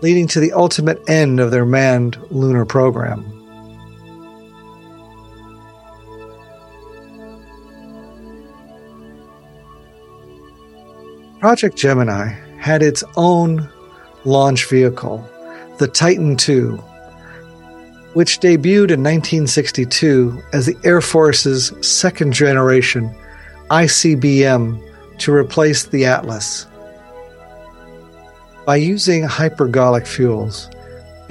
leading 0.00 0.26
to 0.28 0.40
the 0.40 0.52
ultimate 0.52 1.08
end 1.08 1.40
of 1.40 1.50
their 1.50 1.66
manned 1.66 2.18
lunar 2.30 2.64
program. 2.64 3.24
Project 11.40 11.76
Gemini 11.76 12.30
had 12.58 12.82
its 12.82 13.04
own 13.16 13.68
launch 14.24 14.68
vehicle, 14.68 15.24
the 15.78 15.86
Titan 15.86 16.36
II, 16.48 16.80
which 18.14 18.40
debuted 18.40 18.90
in 18.90 19.04
1962 19.04 20.42
as 20.52 20.66
the 20.66 20.76
Air 20.84 21.00
Force's 21.00 21.72
second 21.80 22.32
generation 22.32 23.14
ICBM 23.70 24.82
to 25.18 25.32
replace 25.32 25.84
the 25.86 26.06
Atlas. 26.06 26.66
By 28.68 28.76
using 28.76 29.22
hypergolic 29.22 30.06
fuels, 30.06 30.68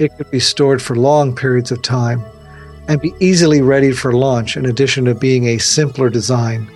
it 0.00 0.10
could 0.16 0.28
be 0.28 0.40
stored 0.40 0.82
for 0.82 0.96
long 0.96 1.36
periods 1.36 1.70
of 1.70 1.82
time 1.82 2.20
and 2.88 3.00
be 3.00 3.14
easily 3.20 3.62
ready 3.62 3.92
for 3.92 4.12
launch 4.12 4.56
in 4.56 4.66
addition 4.66 5.04
to 5.04 5.14
being 5.14 5.46
a 5.46 5.58
simpler 5.58 6.10
design 6.10 6.68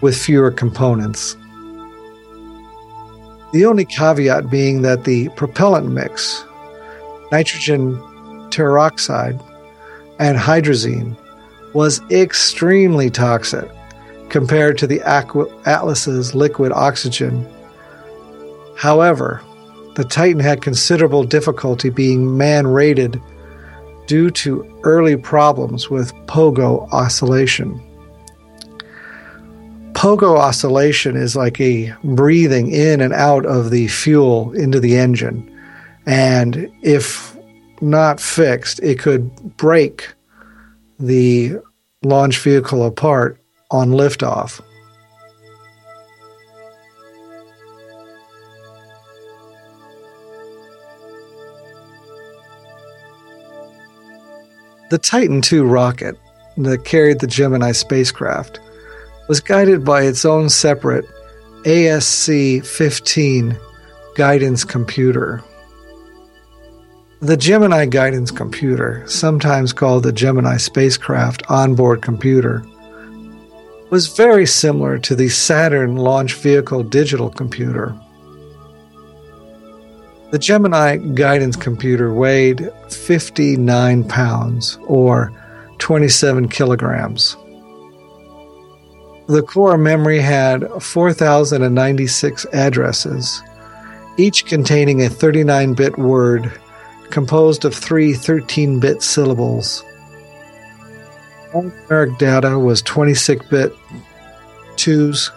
with 0.00 0.18
fewer 0.18 0.50
components. 0.50 1.36
The 3.52 3.64
only 3.64 3.84
caveat 3.84 4.50
being 4.50 4.82
that 4.82 5.04
the 5.04 5.28
propellant 5.36 5.88
mix, 5.88 6.44
nitrogen 7.30 7.94
tetroxide, 8.50 9.40
and 10.18 10.36
hydrazine, 10.36 11.16
was 11.74 12.00
extremely 12.10 13.08
toxic 13.08 13.70
compared 14.30 14.78
to 14.78 14.88
the 14.88 15.00
Atlas's 15.02 16.34
liquid 16.34 16.72
oxygen. 16.72 17.46
However, 18.76 19.40
the 19.94 20.04
Titan 20.04 20.40
had 20.40 20.62
considerable 20.62 21.24
difficulty 21.24 21.90
being 21.90 22.36
man 22.36 22.66
rated 22.66 23.20
due 24.06 24.30
to 24.30 24.80
early 24.84 25.16
problems 25.16 25.90
with 25.90 26.14
pogo 26.26 26.90
oscillation. 26.92 27.80
Pogo 29.92 30.36
oscillation 30.36 31.16
is 31.16 31.36
like 31.36 31.60
a 31.60 31.94
breathing 32.02 32.72
in 32.72 33.00
and 33.00 33.12
out 33.12 33.46
of 33.46 33.70
the 33.70 33.88
fuel 33.88 34.52
into 34.52 34.80
the 34.80 34.96
engine. 34.96 35.48
And 36.06 36.70
if 36.82 37.36
not 37.80 38.20
fixed, 38.20 38.80
it 38.80 38.98
could 38.98 39.56
break 39.56 40.12
the 40.98 41.56
launch 42.02 42.38
vehicle 42.38 42.84
apart 42.84 43.38
on 43.70 43.90
liftoff. 43.90 44.60
The 54.92 54.98
Titan 54.98 55.40
II 55.50 55.60
rocket 55.60 56.18
that 56.58 56.84
carried 56.84 57.20
the 57.20 57.26
Gemini 57.26 57.72
spacecraft 57.72 58.60
was 59.26 59.40
guided 59.40 59.86
by 59.86 60.02
its 60.02 60.26
own 60.26 60.50
separate 60.50 61.06
ASC 61.62 62.66
15 62.66 63.56
guidance 64.16 64.64
computer. 64.64 65.42
The 67.20 67.38
Gemini 67.38 67.86
guidance 67.86 68.30
computer, 68.30 69.02
sometimes 69.06 69.72
called 69.72 70.02
the 70.02 70.12
Gemini 70.12 70.58
spacecraft 70.58 71.42
onboard 71.48 72.02
computer, 72.02 72.62
was 73.88 74.14
very 74.14 74.44
similar 74.44 74.98
to 74.98 75.14
the 75.14 75.30
Saturn 75.30 75.96
launch 75.96 76.34
vehicle 76.34 76.82
digital 76.82 77.30
computer. 77.30 77.98
The 80.32 80.38
Gemini 80.38 80.96
guidance 80.96 81.56
computer 81.56 82.14
weighed 82.14 82.70
59 82.88 84.04
pounds 84.04 84.78
or 84.86 85.30
27 85.76 86.48
kilograms. 86.48 87.36
The 89.26 89.42
core 89.42 89.76
memory 89.76 90.20
had 90.20 90.66
4,096 90.82 92.46
addresses, 92.54 93.42
each 94.16 94.46
containing 94.46 95.02
a 95.02 95.10
39 95.10 95.74
bit 95.74 95.98
word 95.98 96.50
composed 97.10 97.66
of 97.66 97.74
three 97.74 98.14
13 98.14 98.80
bit 98.80 99.02
syllables. 99.02 99.84
All 101.52 101.64
numeric 101.64 102.16
data 102.16 102.58
was 102.58 102.80
26 102.80 103.44
bit 103.50 103.76
twos, 104.76 105.30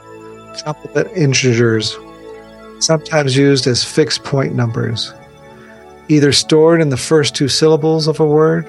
complement 0.64 1.10
integers 1.18 1.98
sometimes 2.86 3.36
used 3.36 3.66
as 3.68 3.84
fixed 3.84 4.24
point 4.24 4.54
numbers, 4.54 5.14
either 6.08 6.32
stored 6.32 6.82
in 6.82 6.90
the 6.90 6.98
first 6.98 7.36
two 7.36 7.48
syllables 7.48 8.08
of 8.08 8.20
a 8.20 8.26
word 8.26 8.68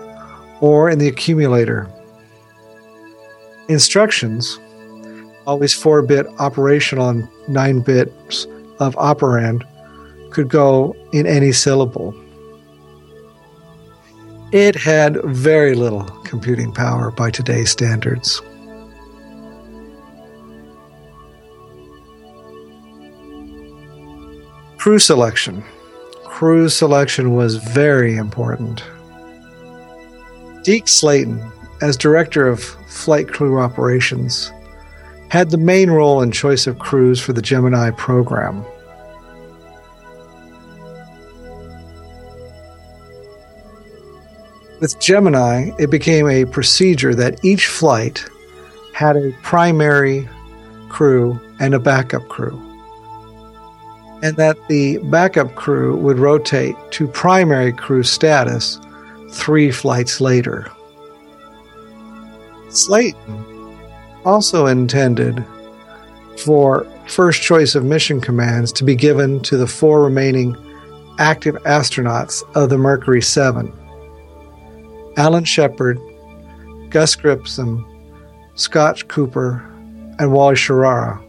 or 0.61 0.89
in 0.89 0.99
the 0.99 1.09
accumulator. 1.09 1.89
Instructions, 3.69 4.59
always 5.47 5.75
4 5.75 6.03
bit 6.03 6.27
operational 6.39 7.05
on 7.05 7.29
9 7.49 7.81
bits 7.81 8.47
of 8.81 8.95
operand, 8.97 9.65
could 10.31 10.49
go 10.49 10.97
in 11.13 11.27
any 11.27 11.53
syllable. 11.53 12.15
It 14.53 14.75
had 14.77 15.21
very 15.25 15.75
little 15.75 16.05
computing 16.25 16.73
power 16.73 17.11
by 17.11 17.31
today's 17.31 17.71
standards. 17.71 18.41
Crew 24.87 25.01
selection. 25.01 25.65
Crew 26.23 26.69
selection 26.69 27.35
was 27.35 27.57
very 27.57 28.17
important. 28.17 28.85
Deke 30.63 30.87
Slayton, 30.87 31.43
as 31.83 31.97
director 31.97 32.47
of 32.47 32.63
flight 32.63 33.27
crew 33.27 33.59
operations, 33.59 34.53
had 35.29 35.51
the 35.51 35.59
main 35.59 35.91
role 35.91 36.23
in 36.23 36.31
choice 36.31 36.69
of 36.69 36.79
crews 36.79 37.21
for 37.21 37.33
the 37.33 37.43
Gemini 37.43 37.91
program. 37.91 38.65
With 44.81 45.01
Gemini, 45.01 45.73
it 45.81 45.91
became 45.91 46.31
a 46.31 46.45
procedure 46.45 47.13
that 47.17 47.45
each 47.45 47.67
flight 47.67 48.25
had 48.95 49.17
a 49.17 49.33
primary 49.43 50.29
crew 50.89 51.41
and 51.59 51.75
a 51.75 51.81
backup 51.81 52.29
crew 52.29 52.66
and 54.27 54.37
that 54.39 54.59
the 54.67 54.99
backup 55.05 55.55
crew 55.55 55.97
would 55.99 56.19
rotate 56.19 56.75
to 56.91 57.07
primary 57.07 57.73
crew 57.73 58.03
status 58.03 58.81
three 59.31 59.71
flights 59.71 60.21
later. 60.21 60.69
Slayton 62.69 63.79
also 64.25 64.67
intended 64.67 65.45
for 66.45 66.89
first 67.07 67.41
choice 67.41 67.77
of 67.77 67.85
mission 67.85 68.21
commands 68.21 68.73
to 68.73 68.83
be 68.83 68.97
given 68.97 69.39
to 69.43 69.57
the 69.57 69.69
four 69.69 70.03
remaining 70.03 70.57
active 71.21 71.55
astronauts 71.63 72.43
of 72.57 72.69
the 72.69 72.79
Mercury 72.79 73.23
7 73.23 73.73
Alan 75.17 75.45
Shepard, 75.45 76.01
Gus 76.91 77.15
Grissom, 77.15 77.87
Scott 78.57 79.07
Cooper, 79.07 79.65
and 80.19 80.33
Wally 80.33 80.57
Schirra. 80.57 81.26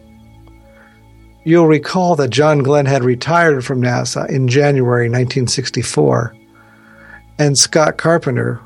You'll 1.48 1.66
recall 1.66 2.18
that 2.18 2.30
John 2.30 2.60
Glenn 2.60 2.88
had 2.88 3.06
retired 3.06 3.64
from 3.64 3.82
NASA 3.82 4.30
in 4.30 4.50
January 4.50 5.06
1964, 5.06 6.36
and 7.40 7.58
Scott 7.58 7.96
Carpenter, 7.98 8.60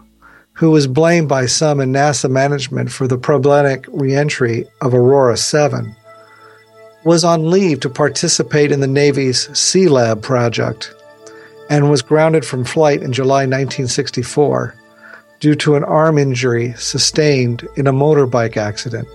who 0.54 0.72
was 0.72 0.88
blamed 0.88 1.30
by 1.30 1.46
some 1.46 1.80
in 1.80 1.91
NASA 1.94 2.28
management 2.28 2.91
for 2.91 3.08
the 3.08 3.20
problematic 3.20 3.86
reentry 3.89 4.65
of 4.82 4.96
Aurora 4.96 5.38
7, 5.38 5.96
was 7.04 7.24
on 7.24 7.52
leave 7.52 7.82
to 7.82 7.88
participate 7.88 8.72
in 8.72 8.80
the 8.80 8.88
Navy's 8.88 9.48
SEALAB 9.50 10.24
project 10.24 10.91
and 11.70 11.91
was 11.91 12.02
grounded 12.02 12.44
from 12.44 12.65
flight 12.65 13.04
in 13.04 13.13
July 13.13 13.41
1964 13.41 14.74
due 15.39 15.54
to 15.54 15.76
an 15.76 15.84
arm 15.84 16.17
injury 16.17 16.74
sustained 16.80 17.67
in 17.78 17.86
a 17.86 17.94
motorbike 17.94 18.58
accident. 18.58 19.08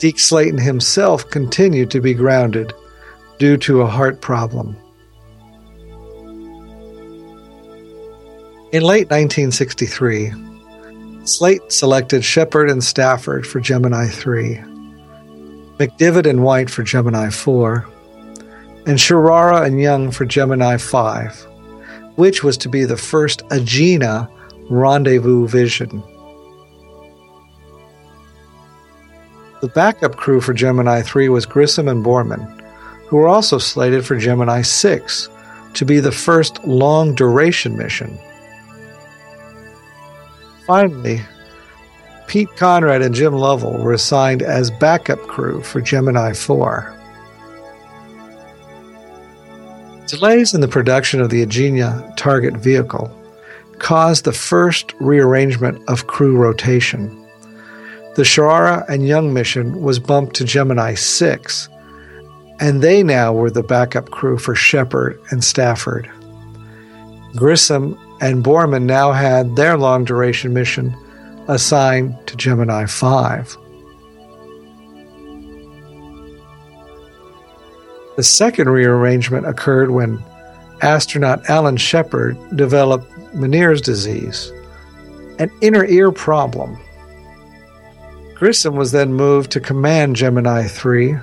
Deke 0.00 0.18
Slayton 0.18 0.58
himself 0.58 1.28
continued 1.28 1.90
to 1.90 2.00
be 2.00 2.14
grounded 2.14 2.72
due 3.38 3.58
to 3.58 3.82
a 3.82 3.86
heart 3.86 4.22
problem. 4.22 4.74
In 8.72 8.82
late 8.82 9.10
1963, 9.10 10.32
Slayton 11.24 11.68
selected 11.68 12.24
Shepard 12.24 12.70
and 12.70 12.82
Stafford 12.82 13.46
for 13.46 13.60
Gemini 13.60 14.06
3, 14.06 14.54
McDivitt 15.76 16.26
and 16.26 16.42
White 16.42 16.70
for 16.70 16.82
Gemini 16.82 17.28
4, 17.28 17.86
and 18.86 18.96
Schirra 18.96 19.66
and 19.66 19.82
Young 19.82 20.10
for 20.10 20.24
Gemini 20.24 20.78
5, 20.78 21.46
which 22.16 22.42
was 22.42 22.56
to 22.56 22.70
be 22.70 22.86
the 22.86 22.96
first 22.96 23.46
Agena 23.48 24.30
rendezvous 24.70 25.46
vision. 25.46 26.02
The 29.60 29.68
backup 29.68 30.16
crew 30.16 30.40
for 30.40 30.54
Gemini 30.54 31.02
3 31.02 31.28
was 31.28 31.44
Grissom 31.44 31.86
and 31.86 32.04
Borman, 32.04 32.60
who 33.08 33.16
were 33.16 33.28
also 33.28 33.58
slated 33.58 34.06
for 34.06 34.16
Gemini 34.16 34.62
6 34.62 35.28
to 35.74 35.84
be 35.84 36.00
the 36.00 36.12
first 36.12 36.64
long 36.64 37.14
duration 37.14 37.76
mission. 37.76 38.18
Finally, 40.66 41.20
Pete 42.26 42.48
Conrad 42.56 43.02
and 43.02 43.14
Jim 43.14 43.34
Lovell 43.34 43.76
were 43.76 43.92
assigned 43.92 44.40
as 44.40 44.70
backup 44.70 45.18
crew 45.22 45.62
for 45.62 45.80
Gemini 45.80 46.32
4. 46.32 46.96
Delays 50.06 50.54
in 50.54 50.60
the 50.60 50.68
production 50.68 51.20
of 51.20 51.28
the 51.28 51.44
Agena 51.44 52.16
target 52.16 52.54
vehicle 52.54 53.14
caused 53.78 54.24
the 54.24 54.32
first 54.32 54.94
rearrangement 55.00 55.82
of 55.88 56.06
crew 56.06 56.36
rotation. 56.36 57.19
The 58.16 58.22
Schirra 58.22 58.84
and 58.88 59.06
Young 59.06 59.32
mission 59.32 59.82
was 59.82 60.00
bumped 60.00 60.34
to 60.36 60.44
Gemini 60.44 60.94
6, 60.94 61.68
and 62.58 62.82
they 62.82 63.02
now 63.02 63.32
were 63.32 63.50
the 63.50 63.62
backup 63.62 64.10
crew 64.10 64.36
for 64.36 64.54
Shepard 64.54 65.20
and 65.30 65.44
Stafford. 65.44 66.10
Grissom 67.36 67.96
and 68.20 68.44
Borman 68.44 68.82
now 68.82 69.12
had 69.12 69.54
their 69.54 69.78
long 69.78 70.04
duration 70.04 70.52
mission 70.52 70.94
assigned 71.46 72.14
to 72.26 72.36
Gemini 72.36 72.86
5. 72.86 73.56
The 78.16 78.24
second 78.24 78.68
rearrangement 78.68 79.46
occurred 79.46 79.92
when 79.92 80.22
astronaut 80.82 81.48
Alan 81.48 81.76
Shepard 81.76 82.36
developed 82.56 83.08
Meniere's 83.34 83.80
disease, 83.80 84.52
an 85.38 85.50
inner 85.60 85.84
ear 85.84 86.10
problem. 86.10 86.76
Grissom 88.40 88.74
was 88.74 88.92
then 88.92 89.12
moved 89.12 89.50
to 89.50 89.60
command 89.60 90.16
Gemini 90.16 90.66
3. 90.66 91.14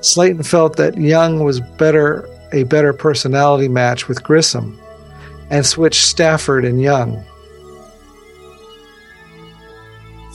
Slayton 0.00 0.42
felt 0.42 0.76
that 0.76 0.96
Young 0.96 1.44
was 1.44 1.60
better 1.60 2.26
a 2.52 2.62
better 2.64 2.94
personality 2.94 3.68
match 3.68 4.08
with 4.08 4.22
Grissom 4.22 4.80
and 5.50 5.66
switched 5.66 6.00
Stafford 6.00 6.64
and 6.64 6.80
Young. 6.80 7.22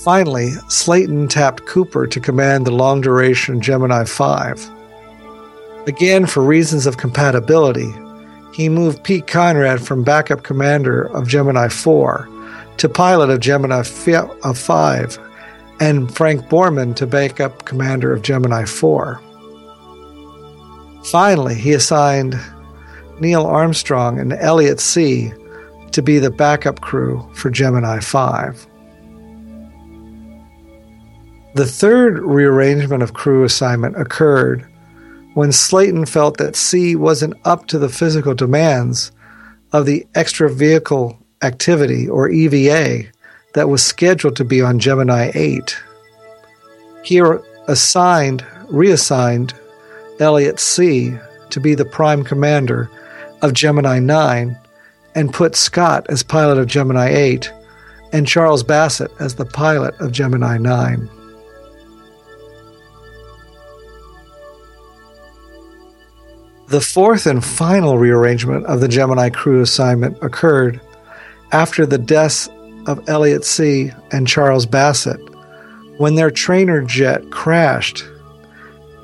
Finally, 0.03 0.51
Slayton 0.69 1.29
tapped 1.29 1.65
Cooper 1.65 2.05
to 2.05 2.19
command 2.19 2.67
the 2.67 2.71
long 2.71 3.01
duration 3.01 3.59
Gemini 3.59 4.03
5. 4.03 4.69
Again, 5.87 6.27
for 6.27 6.43
reasons 6.43 6.85
of 6.85 6.97
compatibility, 6.97 7.91
he 8.53 8.69
moved 8.69 9.03
Pete 9.03 9.25
Conrad 9.25 9.81
from 9.81 10.03
backup 10.03 10.43
commander 10.43 11.05
of 11.15 11.27
Gemini 11.27 11.69
4 11.69 12.29
to 12.77 12.87
pilot 12.87 13.31
of 13.31 13.39
Gemini 13.39 13.81
5 13.81 15.26
and 15.79 16.13
Frank 16.13 16.45
Borman 16.45 16.95
to 16.95 17.07
backup 17.07 17.65
commander 17.65 18.13
of 18.13 18.21
Gemini 18.21 18.65
4. 18.65 19.21
Finally, 21.05 21.55
he 21.55 21.73
assigned 21.73 22.39
Neil 23.19 23.45
Armstrong 23.45 24.19
and 24.19 24.33
Elliot 24.33 24.79
See 24.79 25.31
to 25.91 26.01
be 26.01 26.19
the 26.19 26.31
backup 26.31 26.81
crew 26.81 27.29
for 27.33 27.49
Gemini 27.49 27.99
5. 27.99 28.67
The 31.55 31.65
third 31.65 32.19
rearrangement 32.19 33.01
of 33.01 33.13
crew 33.13 33.43
assignment 33.43 33.99
occurred 33.99 34.67
when 35.33 35.51
Slayton 35.51 36.05
felt 36.05 36.37
that 36.37 36.55
See 36.55 36.95
wasn't 36.95 37.35
up 37.45 37.67
to 37.67 37.79
the 37.79 37.89
physical 37.89 38.33
demands 38.33 39.11
of 39.71 39.85
the 39.85 40.05
extra 40.15 40.49
vehicle 40.51 41.17
activity, 41.41 42.09
or 42.09 42.29
EVA, 42.29 43.05
that 43.57 43.69
was 43.69 43.83
scheduled 43.83 44.35
to 44.35 44.45
be 44.45 44.61
on 44.61 44.77
Gemini 44.77 45.31
8. 45.33 45.75
He 47.03 47.19
assigned, 47.67 48.45
reassigned 48.67 49.55
Elliot 50.19 50.59
See 50.59 51.17
to 51.49 51.59
be 51.59 51.73
the 51.73 51.83
prime 51.83 52.23
commander 52.23 52.87
of 53.41 53.53
Gemini 53.53 53.97
9 53.97 54.55
and 55.15 55.33
put 55.33 55.55
Scott 55.55 56.05
as 56.07 56.21
pilot 56.21 56.59
of 56.59 56.67
Gemini 56.67 57.09
8 57.09 57.51
and 58.13 58.27
Charles 58.27 58.61
Bassett 58.61 59.09
as 59.19 59.33
the 59.33 59.45
pilot 59.45 59.99
of 59.99 60.11
Gemini 60.11 60.59
9. 60.59 61.09
The 66.67 66.81
fourth 66.81 67.25
and 67.25 67.43
final 67.43 67.97
rearrangement 67.97 68.67
of 68.67 68.81
the 68.81 68.87
Gemini 68.87 69.31
crew 69.31 69.63
assignment 69.63 70.15
occurred 70.21 70.79
after 71.51 71.87
the 71.87 71.97
deaths 71.97 72.49
of 72.87 73.07
Elliot 73.07 73.45
See 73.45 73.91
and 74.11 74.27
Charles 74.27 74.65
Bassett 74.65 75.19
when 75.97 76.15
their 76.15 76.31
trainer 76.31 76.81
jet 76.81 77.29
crashed 77.29 78.03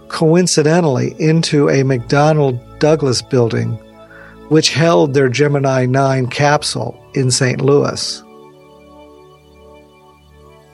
coincidentally 0.07 1.15
into 1.19 1.69
a 1.69 1.83
McDonnell 1.83 2.59
Douglas 2.79 3.21
building 3.21 3.71
which 4.49 4.73
held 4.73 5.13
their 5.13 5.29
Gemini 5.29 5.85
9 5.85 6.27
capsule 6.27 6.99
in 7.15 7.31
St. 7.31 7.61
Louis. 7.61 8.21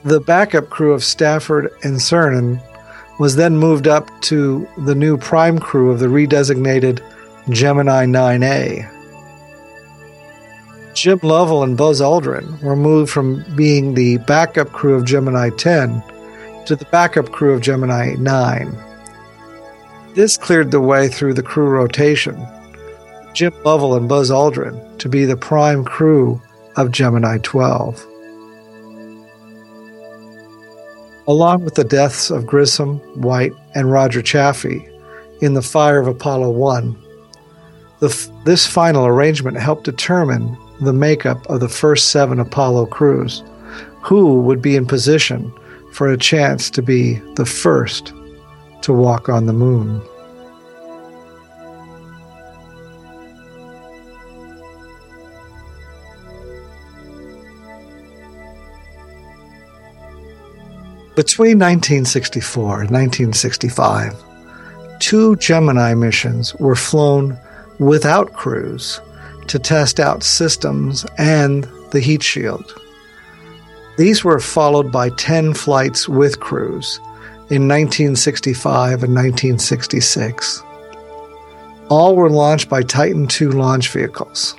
The 0.04 0.20
backup 0.20 0.70
crew 0.70 0.92
of 0.92 1.04
Stafford 1.04 1.70
and 1.82 1.96
Cernan 1.96 2.62
was 3.18 3.36
then 3.36 3.56
moved 3.56 3.86
up 3.86 4.08
to 4.22 4.66
the 4.78 4.94
new 4.94 5.16
prime 5.16 5.58
crew 5.58 5.90
of 5.90 5.98
the 5.98 6.06
redesignated 6.06 7.00
Gemini 7.50 8.06
9A. 8.06 8.99
Jim 10.94 11.20
Lovell 11.22 11.62
and 11.62 11.76
Buzz 11.76 12.00
Aldrin 12.00 12.62
were 12.62 12.76
moved 12.76 13.10
from 13.10 13.44
being 13.56 13.94
the 13.94 14.18
backup 14.18 14.72
crew 14.72 14.94
of 14.94 15.04
Gemini 15.04 15.50
10 15.50 16.02
to 16.66 16.76
the 16.76 16.84
backup 16.86 17.30
crew 17.30 17.52
of 17.52 17.60
Gemini 17.60 18.14
9. 18.18 18.76
This 20.14 20.36
cleared 20.36 20.70
the 20.70 20.80
way 20.80 21.08
through 21.08 21.34
the 21.34 21.42
crew 21.42 21.68
rotation. 21.68 22.36
Jim 23.32 23.54
Lovell 23.64 23.94
and 23.94 24.08
Buzz 24.08 24.30
Aldrin 24.30 24.98
to 24.98 25.08
be 25.08 25.24
the 25.24 25.36
prime 25.36 25.84
crew 25.84 26.40
of 26.76 26.90
Gemini 26.90 27.38
12. 27.38 28.06
along 31.30 31.64
with 31.64 31.76
the 31.76 31.84
deaths 31.84 32.28
of 32.28 32.44
Grissom, 32.44 32.98
White, 33.20 33.52
and 33.76 33.92
Roger 33.92 34.20
Chaffee 34.20 34.88
in 35.40 35.54
the 35.54 35.62
fire 35.62 36.00
of 36.00 36.08
Apollo 36.08 36.50
1. 36.50 36.96
F- 38.02 38.28
this 38.44 38.66
final 38.66 39.06
arrangement 39.06 39.56
helped 39.56 39.84
determine 39.84 40.58
the 40.80 40.92
makeup 40.92 41.48
of 41.50 41.60
the 41.60 41.68
first 41.68 42.08
seven 42.08 42.40
Apollo 42.40 42.86
crews, 42.86 43.42
who 44.02 44.40
would 44.40 44.62
be 44.62 44.76
in 44.76 44.86
position 44.86 45.52
for 45.92 46.08
a 46.08 46.16
chance 46.16 46.70
to 46.70 46.82
be 46.82 47.14
the 47.34 47.46
first 47.46 48.12
to 48.82 48.92
walk 48.92 49.28
on 49.28 49.46
the 49.46 49.52
moon. 49.52 50.00
Between 61.16 61.58
1964 61.58 62.82
and 62.82 62.90
1965, 62.90 64.14
two 65.00 65.36
Gemini 65.36 65.92
missions 65.92 66.54
were 66.54 66.76
flown 66.76 67.38
without 67.78 68.32
crews 68.32 69.00
to 69.50 69.58
test 69.58 69.98
out 69.98 70.22
systems 70.22 71.04
and 71.18 71.64
the 71.90 71.98
heat 71.98 72.22
shield. 72.22 72.72
These 73.98 74.22
were 74.22 74.38
followed 74.38 74.92
by 74.92 75.10
10 75.10 75.54
flights 75.54 76.08
with 76.08 76.38
crews 76.38 76.98
in 77.50 77.66
1965 77.66 79.02
and 79.02 79.14
1966. 79.14 80.62
All 81.88 82.14
were 82.14 82.30
launched 82.30 82.68
by 82.68 82.82
Titan 82.82 83.26
II 83.40 83.48
launch 83.48 83.90
vehicles. 83.90 84.54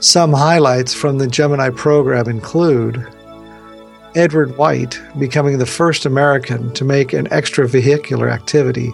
Some 0.00 0.32
highlights 0.32 0.92
from 0.92 1.18
the 1.18 1.28
Gemini 1.28 1.70
program 1.70 2.28
include 2.28 3.06
Edward 4.16 4.56
White 4.58 5.00
becoming 5.16 5.58
the 5.58 5.66
first 5.66 6.06
American 6.06 6.74
to 6.74 6.84
make 6.84 7.12
an 7.12 7.28
extravehicular 7.28 8.32
activity, 8.32 8.92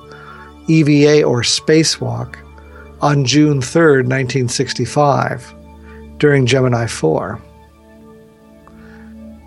EVA 0.69 1.25
or 1.25 1.41
spacewalk, 1.41 2.37
on 3.07 3.25
June 3.25 3.63
3, 3.63 4.03
1965, 4.03 5.55
during 6.19 6.45
Gemini 6.45 6.87
4. 6.89 7.41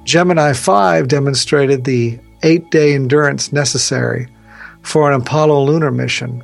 Gemini 0.05 0.53
5 0.53 1.09
demonstrated 1.09 1.83
the 1.83 2.17
eight 2.43 2.71
day 2.71 2.95
endurance 2.95 3.51
necessary 3.51 4.29
for 4.81 5.11
an 5.11 5.19
Apollo 5.19 5.65
lunar 5.65 5.91
mission, 5.91 6.41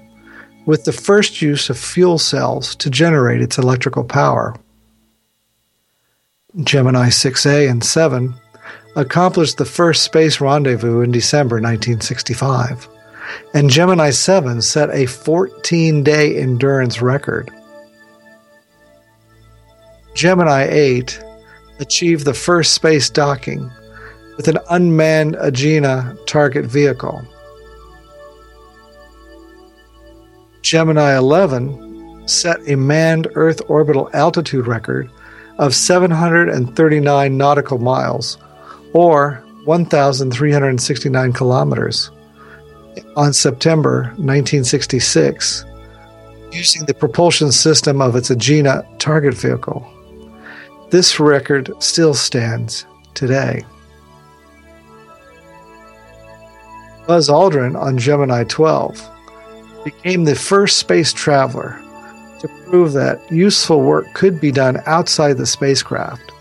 with 0.66 0.84
the 0.84 0.92
first 0.92 1.42
use 1.42 1.70
of 1.70 1.80
fuel 1.80 2.18
cells 2.18 2.76
to 2.76 2.90
generate 2.90 3.42
its 3.42 3.58
electrical 3.58 4.04
power. 4.04 4.54
Gemini 6.66 7.08
6A 7.08 7.72
and 7.72 7.82
7 7.82 8.34
accomplished 8.98 9.58
the 9.58 9.64
first 9.64 10.04
space 10.04 10.42
rendezvous 10.42 11.00
in 11.00 11.12
December 11.12 11.62
1965, 11.62 12.90
and 13.54 13.70
Gemini 13.70 14.10
7 14.10 14.62
set 14.62 14.90
a 14.92 15.06
14 15.06 16.04
day 16.04 16.38
endurance 16.38 17.02
record. 17.02 17.52
Gemini 20.14 20.68
8 20.70 21.22
achieved 21.80 22.26
the 22.26 22.34
first 22.34 22.74
space 22.74 23.10
docking 23.10 23.70
with 24.38 24.48
an 24.48 24.58
unmanned 24.70 25.36
Agena 25.36 26.18
target 26.26 26.66
vehicle. 26.66 27.26
Gemini 30.62 31.18
11 31.18 32.28
set 32.28 32.58
a 32.68 32.76
manned 32.76 33.28
Earth 33.36 33.62
orbital 33.68 34.10
altitude 34.14 34.68
record 34.68 35.10
of 35.58 35.76
739 35.76 37.38
nautical 37.38 37.78
miles 37.78 38.38
or 38.94 39.44
1,369 39.66 41.34
kilometers 41.34 42.12
on 43.16 43.34
September 43.34 44.04
1966 44.18 45.66
using 46.52 46.86
the 46.86 46.94
propulsion 46.94 47.52
system 47.52 48.02
of 48.02 48.16
its 48.16 48.30
Agena 48.30 48.86
target 49.00 49.34
vehicle. 49.34 49.86
This 50.90 51.20
record 51.20 51.72
still 51.80 52.14
stands 52.14 52.86
today. 53.14 53.66
Buzz 57.08 57.30
Aldrin 57.30 57.80
on 57.80 57.98
Gemini 57.98 58.44
12 58.46 59.10
became 59.84 60.24
the 60.24 60.36
first 60.36 60.78
space 60.78 61.14
traveler 61.14 61.80
to 62.40 62.48
prove 62.66 62.94
that 62.94 63.22
useful 63.32 63.82
work 63.82 64.12
could 64.14 64.42
be 64.42 64.52
done 64.52 64.82
outside 64.86 65.38
the 65.38 65.46
spacecraft 65.46 66.32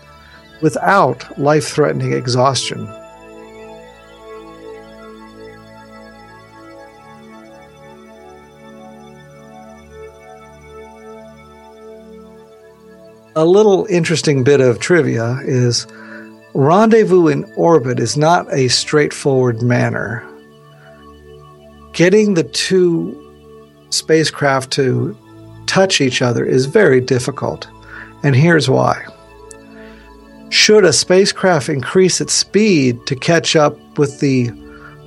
without 0.61 1.37
life 1.37 1.67
threatening 1.67 2.13
exhaustion. 2.13 2.87
A 13.37 13.43
little 13.43 13.85
interesting 13.87 14.45
bit 14.45 14.61
of 14.61 14.79
trivia 14.79 15.41
is 15.43 15.85
rendezvous 16.53 17.27
in 17.27 17.43
orbit 17.57 17.99
is 17.99 18.15
not 18.15 18.47
a 18.53 18.69
straightforward 18.69 19.61
manner. 19.61 20.25
Getting 21.91 22.35
the 22.35 22.45
two 22.45 23.21
spacecraft 23.89 24.71
to 24.71 25.17
touch 25.65 25.99
each 25.99 26.21
other 26.21 26.45
is 26.45 26.65
very 26.65 27.01
difficult, 27.01 27.67
and 28.23 28.37
here's 28.37 28.69
why. 28.69 29.05
Should 30.47 30.85
a 30.85 30.93
spacecraft 30.93 31.67
increase 31.67 32.21
its 32.21 32.31
speed 32.31 33.05
to 33.05 33.17
catch 33.17 33.57
up 33.57 33.77
with 33.97 34.21
the 34.21 34.49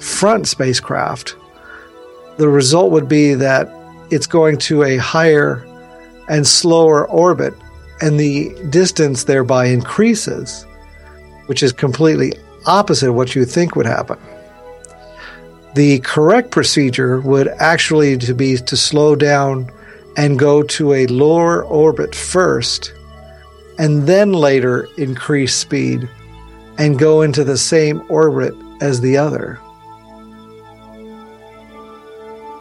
front 0.00 0.46
spacecraft, 0.46 1.34
the 2.36 2.50
result 2.50 2.92
would 2.92 3.08
be 3.08 3.32
that 3.32 3.70
it's 4.10 4.26
going 4.26 4.58
to 4.58 4.82
a 4.82 4.98
higher 4.98 5.64
and 6.28 6.46
slower 6.46 7.08
orbit 7.08 7.54
and 8.00 8.18
the 8.18 8.54
distance 8.70 9.24
thereby 9.24 9.66
increases, 9.66 10.64
which 11.46 11.62
is 11.62 11.72
completely 11.72 12.32
opposite 12.66 13.08
of 13.08 13.14
what 13.14 13.34
you 13.34 13.44
think 13.44 13.76
would 13.76 13.86
happen. 13.86 14.18
The 15.74 16.00
correct 16.00 16.50
procedure 16.50 17.20
would 17.20 17.48
actually 17.48 18.16
to 18.18 18.34
be 18.34 18.56
to 18.56 18.76
slow 18.76 19.14
down 19.16 19.70
and 20.16 20.38
go 20.38 20.62
to 20.62 20.92
a 20.92 21.06
lower 21.06 21.64
orbit 21.64 22.14
first 22.14 22.92
and 23.78 24.06
then 24.06 24.32
later 24.32 24.88
increase 24.96 25.54
speed 25.54 26.08
and 26.78 26.98
go 26.98 27.22
into 27.22 27.44
the 27.44 27.58
same 27.58 28.02
orbit 28.08 28.54
as 28.80 29.00
the 29.00 29.16
other. 29.16 29.60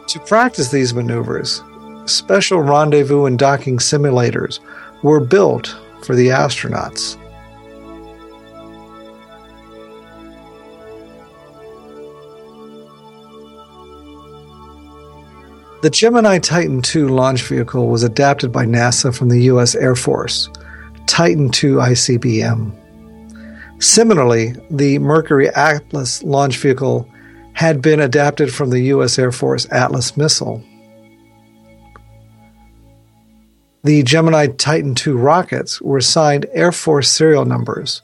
To 0.08 0.20
practice 0.20 0.70
these 0.70 0.94
maneuvers, 0.94 1.62
special 2.06 2.60
rendezvous 2.60 3.26
and 3.26 3.38
docking 3.38 3.78
simulators 3.78 4.60
were 5.02 5.20
built 5.20 5.76
for 6.02 6.14
the 6.14 6.28
astronauts. 6.28 7.16
The 15.80 15.90
Gemini 15.90 16.40
Titan 16.40 16.82
II 16.94 17.02
launch 17.02 17.42
vehicle 17.42 17.86
was 17.88 18.02
adapted 18.02 18.50
by 18.50 18.64
NASA 18.64 19.16
from 19.16 19.28
the 19.28 19.42
U.S. 19.42 19.76
Air 19.76 19.94
Force, 19.94 20.48
Titan 21.06 21.44
II 21.44 21.78
ICBM. 21.78 22.74
Similarly, 23.80 24.54
the 24.70 24.98
Mercury 24.98 25.48
Atlas 25.50 26.24
launch 26.24 26.56
vehicle 26.56 27.08
had 27.52 27.80
been 27.80 28.00
adapted 28.00 28.52
from 28.52 28.70
the 28.70 28.80
U.S. 28.86 29.20
Air 29.20 29.30
Force 29.30 29.70
Atlas 29.70 30.16
missile. 30.16 30.64
The 33.88 34.02
Gemini 34.02 34.48
Titan 34.48 34.94
II 34.94 35.14
rockets 35.14 35.80
were 35.80 35.96
assigned 35.96 36.44
Air 36.52 36.72
Force 36.72 37.10
serial 37.10 37.46
numbers, 37.46 38.02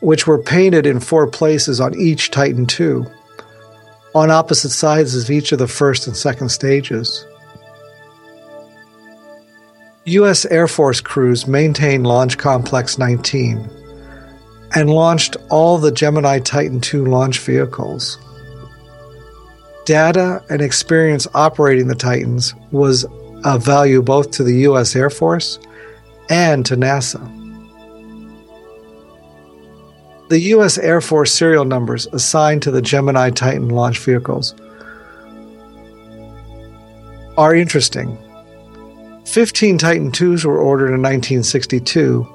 which 0.00 0.26
were 0.26 0.42
painted 0.42 0.86
in 0.86 1.00
four 1.00 1.26
places 1.26 1.82
on 1.82 1.94
each 2.00 2.30
Titan 2.30 2.66
II, 2.80 3.04
on 4.14 4.30
opposite 4.30 4.70
sides 4.70 5.14
of 5.14 5.30
each 5.30 5.52
of 5.52 5.58
the 5.58 5.68
first 5.68 6.06
and 6.06 6.16
second 6.16 6.48
stages. 6.48 7.26
U.S. 10.06 10.46
Air 10.46 10.66
Force 10.66 11.02
crews 11.02 11.46
maintained 11.46 12.06
Launch 12.06 12.38
Complex 12.38 12.96
19 12.96 13.68
and 14.76 14.88
launched 14.88 15.36
all 15.50 15.76
the 15.76 15.92
Gemini 15.92 16.38
Titan 16.38 16.80
II 16.82 17.00
launch 17.00 17.38
vehicles. 17.40 18.16
Data 19.84 20.42
and 20.48 20.62
experience 20.62 21.26
operating 21.34 21.88
the 21.88 21.94
Titans 21.94 22.54
was 22.70 23.04
of 23.44 23.64
value 23.64 24.02
both 24.02 24.30
to 24.32 24.42
the 24.42 24.54
U.S. 24.60 24.94
Air 24.96 25.10
Force 25.10 25.58
and 26.30 26.64
to 26.66 26.76
NASA. 26.76 27.20
The 30.28 30.40
U.S. 30.40 30.76
Air 30.78 31.00
Force 31.00 31.32
serial 31.32 31.64
numbers 31.64 32.06
assigned 32.12 32.62
to 32.62 32.70
the 32.70 32.82
Gemini 32.82 33.30
Titan 33.30 33.70
launch 33.70 33.98
vehicles 33.98 34.54
are 37.38 37.54
interesting. 37.54 38.18
15 39.24 39.78
Titan 39.78 40.08
IIs 40.08 40.44
were 40.44 40.58
ordered 40.58 40.88
in 40.94 41.02
1962, 41.02 42.26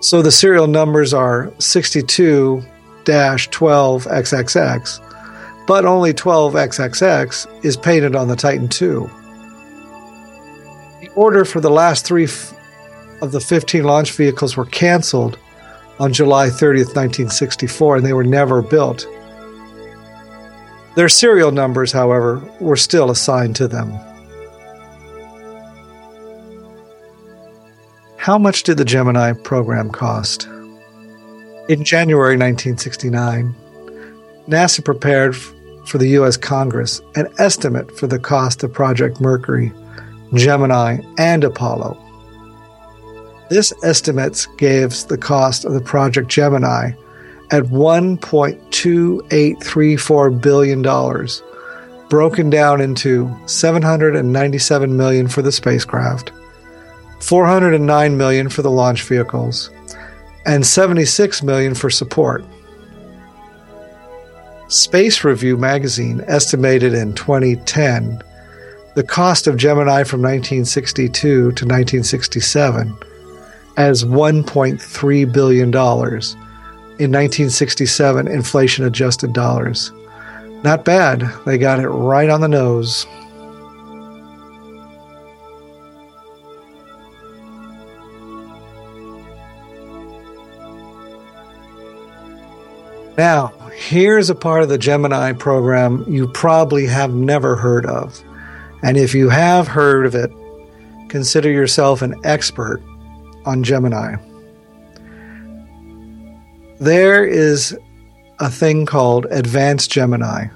so 0.00 0.22
the 0.22 0.30
serial 0.30 0.66
numbers 0.66 1.12
are 1.12 1.52
62 1.58 2.64
12 3.04 4.04
XXX, 4.04 5.66
but 5.66 5.84
only 5.84 6.14
12 6.14 6.54
XXX 6.54 7.64
is 7.64 7.76
painted 7.76 8.14
on 8.14 8.28
the 8.28 8.36
Titan 8.36 8.68
II 8.80 9.10
order 11.14 11.44
for 11.44 11.60
the 11.60 11.70
last 11.70 12.04
three 12.04 12.24
f- 12.24 12.54
of 13.20 13.32
the 13.32 13.40
15 13.40 13.84
launch 13.84 14.12
vehicles 14.12 14.56
were 14.56 14.66
canceled 14.66 15.38
on 15.98 16.12
July 16.12 16.48
30th, 16.48 16.96
1964, 16.96 17.96
and 17.96 18.06
they 18.06 18.12
were 18.12 18.24
never 18.24 18.62
built. 18.62 19.06
Their 20.96 21.08
serial 21.08 21.52
numbers, 21.52 21.92
however, 21.92 22.42
were 22.60 22.76
still 22.76 23.10
assigned 23.10 23.56
to 23.56 23.68
them. 23.68 23.92
How 28.16 28.38
much 28.38 28.62
did 28.62 28.78
the 28.78 28.84
Gemini 28.84 29.32
program 29.32 29.90
cost? 29.90 30.46
In 31.68 31.84
January 31.84 32.36
1969, 32.36 33.54
NASA 34.48 34.84
prepared 34.84 35.36
for 35.86 35.98
the 35.98 36.08
U.S. 36.10 36.36
Congress 36.36 37.00
an 37.14 37.32
estimate 37.38 37.96
for 37.98 38.06
the 38.06 38.18
cost 38.18 38.62
of 38.62 38.72
Project 38.72 39.20
Mercury 39.20 39.72
Gemini, 40.34 40.98
and 41.18 41.44
Apollo. 41.44 41.96
This 43.50 43.72
estimates 43.84 44.46
gives 44.56 45.04
the 45.04 45.18
cost 45.18 45.64
of 45.64 45.74
the 45.74 45.80
Project 45.80 46.28
Gemini 46.28 46.90
at 47.50 47.64
$1.2834 47.64 50.40
billion, 50.40 50.80
broken 52.08 52.48
down 52.48 52.80
into 52.80 53.36
797 53.46 54.96
million 54.96 55.28
for 55.28 55.42
the 55.42 55.52
spacecraft, 55.52 56.32
409 57.20 58.16
million 58.16 58.48
for 58.48 58.62
the 58.62 58.70
launch 58.70 59.02
vehicles, 59.02 59.70
and 60.46 60.66
76 60.66 61.42
million 61.42 61.74
for 61.74 61.90
support. 61.90 62.42
Space 64.68 65.22
Review 65.22 65.58
magazine 65.58 66.24
estimated 66.26 66.94
in 66.94 67.12
2010 67.12 68.22
the 68.94 69.02
cost 69.02 69.46
of 69.46 69.56
Gemini 69.56 70.04
from 70.04 70.20
1962 70.20 71.12
to 71.20 71.46
1967 71.46 72.94
as 73.76 74.04
$1.3 74.04 75.32
billion 75.32 75.68
in 75.68 77.10
1967 77.10 78.28
inflation 78.28 78.84
adjusted 78.84 79.32
dollars. 79.32 79.92
Not 80.62 80.84
bad, 80.84 81.24
they 81.46 81.56
got 81.56 81.80
it 81.80 81.88
right 81.88 82.28
on 82.28 82.42
the 82.42 82.48
nose. 82.48 83.06
Now, 93.16 93.52
here's 93.74 94.30
a 94.30 94.34
part 94.34 94.62
of 94.62 94.68
the 94.68 94.78
Gemini 94.78 95.32
program 95.32 96.04
you 96.08 96.28
probably 96.28 96.86
have 96.86 97.14
never 97.14 97.56
heard 97.56 97.86
of. 97.86 98.22
And 98.82 98.96
if 98.96 99.14
you 99.14 99.28
have 99.28 99.68
heard 99.68 100.06
of 100.06 100.14
it, 100.14 100.30
consider 101.08 101.50
yourself 101.50 102.02
an 102.02 102.14
expert 102.24 102.82
on 103.44 103.62
Gemini. 103.62 104.16
There 106.80 107.24
is 107.24 107.76
a 108.40 108.50
thing 108.50 108.86
called 108.86 109.26
Advanced 109.30 109.90
Gemini. 109.90 110.46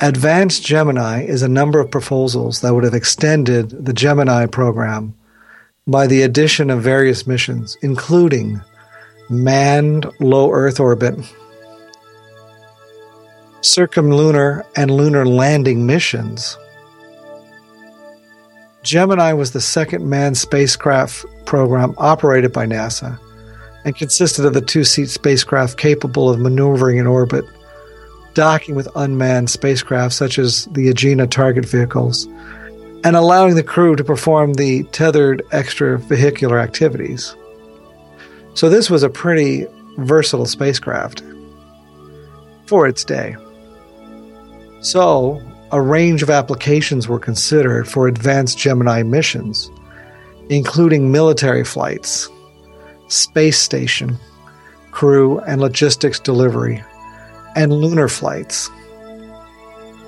Advanced 0.00 0.64
Gemini 0.64 1.24
is 1.24 1.42
a 1.42 1.48
number 1.48 1.80
of 1.80 1.90
proposals 1.90 2.60
that 2.60 2.74
would 2.74 2.84
have 2.84 2.94
extended 2.94 3.84
the 3.84 3.92
Gemini 3.92 4.46
program 4.46 5.14
by 5.86 6.06
the 6.06 6.22
addition 6.22 6.70
of 6.70 6.82
various 6.82 7.26
missions, 7.26 7.76
including 7.82 8.60
manned 9.30 10.06
low 10.20 10.52
Earth 10.52 10.78
orbit, 10.78 11.14
circumlunar 13.62 14.64
and 14.76 14.90
lunar 14.90 15.26
landing 15.26 15.86
missions 15.86 16.56
Gemini 18.84 19.32
was 19.32 19.52
the 19.52 19.60
second 19.60 20.08
manned 20.08 20.36
spacecraft 20.36 21.24
program 21.46 21.94
operated 21.98 22.52
by 22.52 22.66
NASA 22.66 23.18
and 23.84 23.96
consisted 23.96 24.44
of 24.44 24.54
the 24.54 24.60
two 24.60 24.84
seat 24.84 25.08
spacecraft 25.08 25.78
capable 25.78 26.30
of 26.30 26.38
maneuvering 26.38 26.98
in 26.98 27.06
orbit 27.06 27.44
docking 28.34 28.74
with 28.74 28.88
unmanned 28.96 29.48
spacecraft 29.48 30.12
such 30.12 30.38
as 30.38 30.66
the 30.66 30.88
Agena 30.88 31.30
target 31.30 31.64
vehicles, 31.64 32.26
and 33.04 33.16
allowing 33.16 33.54
the 33.54 33.62
crew 33.62 33.96
to 33.96 34.04
perform 34.04 34.54
the 34.54 34.82
tethered 34.84 35.42
extravehicular 35.52 36.62
activities. 36.62 37.34
So, 38.54 38.68
this 38.68 38.90
was 38.90 39.02
a 39.02 39.08
pretty 39.08 39.66
versatile 39.98 40.46
spacecraft 40.46 41.22
for 42.66 42.86
its 42.86 43.04
day. 43.04 43.36
So, 44.80 45.40
a 45.74 45.80
range 45.80 46.22
of 46.22 46.30
applications 46.30 47.08
were 47.08 47.18
considered 47.18 47.88
for 47.88 48.06
advanced 48.06 48.56
Gemini 48.56 49.02
missions, 49.02 49.72
including 50.48 51.10
military 51.10 51.64
flights, 51.64 52.28
space 53.08 53.58
station, 53.58 54.16
crew 54.92 55.40
and 55.40 55.60
logistics 55.60 56.20
delivery, 56.20 56.80
and 57.56 57.72
lunar 57.72 58.06
flights. 58.06 58.70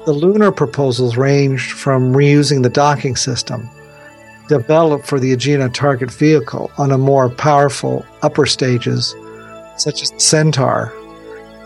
The 0.04 0.12
lunar 0.12 0.52
proposals 0.52 1.16
ranged 1.16 1.72
from 1.72 2.14
reusing 2.14 2.62
the 2.62 2.70
docking 2.70 3.16
system 3.16 3.68
developed 4.46 5.04
for 5.04 5.18
the 5.18 5.34
Agena 5.34 5.74
target 5.74 6.12
vehicle 6.12 6.70
on 6.78 6.92
a 6.92 6.98
more 6.98 7.28
powerful 7.28 8.06
upper 8.22 8.46
stages, 8.46 9.16
such 9.76 10.00
as 10.00 10.12
the 10.12 10.20
Centaur, 10.20 10.92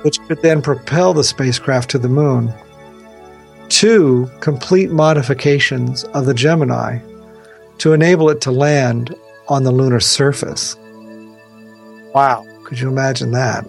which 0.00 0.18
could 0.22 0.40
then 0.40 0.62
propel 0.62 1.12
the 1.12 1.22
spacecraft 1.22 1.90
to 1.90 1.98
the 1.98 2.08
moon, 2.08 2.50
to 3.70 4.30
complete 4.40 4.90
modifications 4.90 6.04
of 6.04 6.26
the 6.26 6.34
Gemini 6.34 6.98
to 7.78 7.92
enable 7.92 8.28
it 8.30 8.40
to 8.42 8.50
land 8.50 9.14
on 9.48 9.64
the 9.64 9.72
lunar 9.72 10.00
surface. 10.00 10.76
Wow, 12.14 12.46
could 12.64 12.78
you 12.78 12.88
imagine 12.88 13.32
that? 13.32 13.66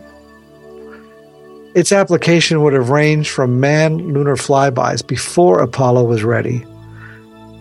Its 1.73 1.91
application 1.91 2.61
would 2.61 2.73
have 2.73 2.89
ranged 2.89 3.29
from 3.29 3.59
manned 3.59 4.13
lunar 4.13 4.35
flybys 4.35 5.05
before 5.05 5.61
Apollo 5.61 6.03
was 6.03 6.23
ready 6.23 6.65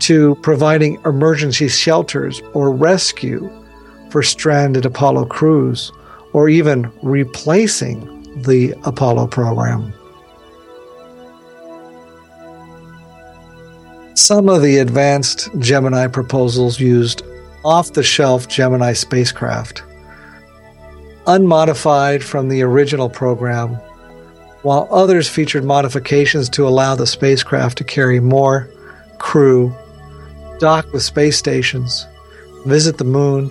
to 0.01 0.35
providing 0.43 1.01
emergency 1.05 1.69
shelters 1.69 2.43
or 2.55 2.73
rescue 2.73 3.49
for 4.11 4.23
stranded 4.23 4.85
Apollo 4.85 5.27
crews, 5.27 5.93
or 6.33 6.49
even 6.49 6.91
replacing 7.03 8.01
the 8.43 8.75
Apollo 8.85 9.29
program. 9.29 9.93
Some 14.21 14.51
of 14.51 14.61
the 14.61 14.77
advanced 14.77 15.49
Gemini 15.61 16.07
proposals 16.07 16.79
used 16.79 17.23
off 17.65 17.95
the 17.95 18.03
shelf 18.03 18.49
Gemini 18.49 18.93
spacecraft, 18.93 19.83
unmodified 21.27 22.23
from 22.23 22.51
the 22.51 22.61
original 22.61 23.09
program, 23.09 23.77
while 24.61 24.87
others 24.91 25.27
featured 25.27 25.65
modifications 25.65 26.51
to 26.51 26.69
allow 26.69 26.95
the 26.95 27.07
spacecraft 27.07 27.79
to 27.79 27.85
carry 27.85 28.21
more 28.21 28.69
crew 29.17 29.75
dock 30.59 30.93
with 30.93 31.03
space 31.03 31.39
stations, 31.39 32.07
visit 32.67 32.99
the 32.99 33.05
moon, 33.05 33.51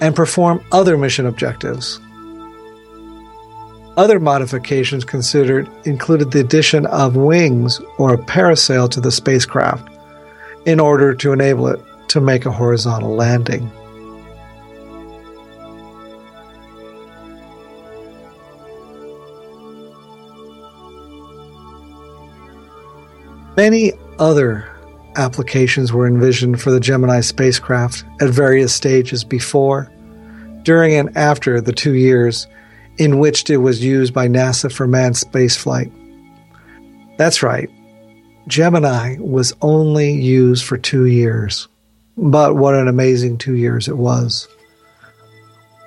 and 0.00 0.16
perform 0.16 0.64
other 0.72 0.96
mission 0.96 1.26
objectives. 1.26 2.00
Other 3.96 4.18
modifications 4.18 5.04
considered 5.04 5.68
included 5.84 6.30
the 6.30 6.40
addition 6.40 6.86
of 6.86 7.14
wings 7.14 7.78
or 7.98 8.14
a 8.14 8.18
parasail 8.18 8.90
to 8.90 9.00
the 9.00 9.12
spacecraft 9.12 9.86
in 10.64 10.80
order 10.80 11.14
to 11.14 11.32
enable 11.32 11.68
it 11.68 11.80
to 12.08 12.20
make 12.20 12.46
a 12.46 12.50
horizontal 12.50 13.14
landing. 13.14 13.70
Many 23.58 23.92
other 24.18 24.70
applications 25.16 25.92
were 25.92 26.06
envisioned 26.06 26.62
for 26.62 26.70
the 26.70 26.80
Gemini 26.80 27.20
spacecraft 27.20 28.04
at 28.22 28.30
various 28.30 28.74
stages 28.74 29.22
before, 29.22 29.92
during, 30.62 30.94
and 30.94 31.14
after 31.14 31.60
the 31.60 31.74
two 31.74 31.92
years 31.92 32.46
in 32.98 33.18
which 33.18 33.48
it 33.48 33.58
was 33.58 33.82
used 33.82 34.12
by 34.12 34.28
NASA 34.28 34.72
for 34.72 34.86
manned 34.86 35.14
spaceflight. 35.14 35.90
That's 37.16 37.42
right, 37.42 37.70
Gemini 38.48 39.16
was 39.18 39.54
only 39.62 40.12
used 40.12 40.64
for 40.64 40.76
two 40.76 41.06
years. 41.06 41.68
But 42.16 42.56
what 42.56 42.74
an 42.74 42.88
amazing 42.88 43.38
two 43.38 43.54
years 43.54 43.88
it 43.88 43.96
was. 43.96 44.48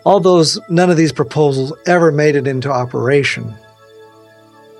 Although 0.05 0.43
none 0.69 0.89
of 0.89 0.97
these 0.97 1.11
proposals 1.11 1.73
ever 1.85 2.11
made 2.11 2.35
it 2.35 2.47
into 2.47 2.71
operation, 2.71 3.55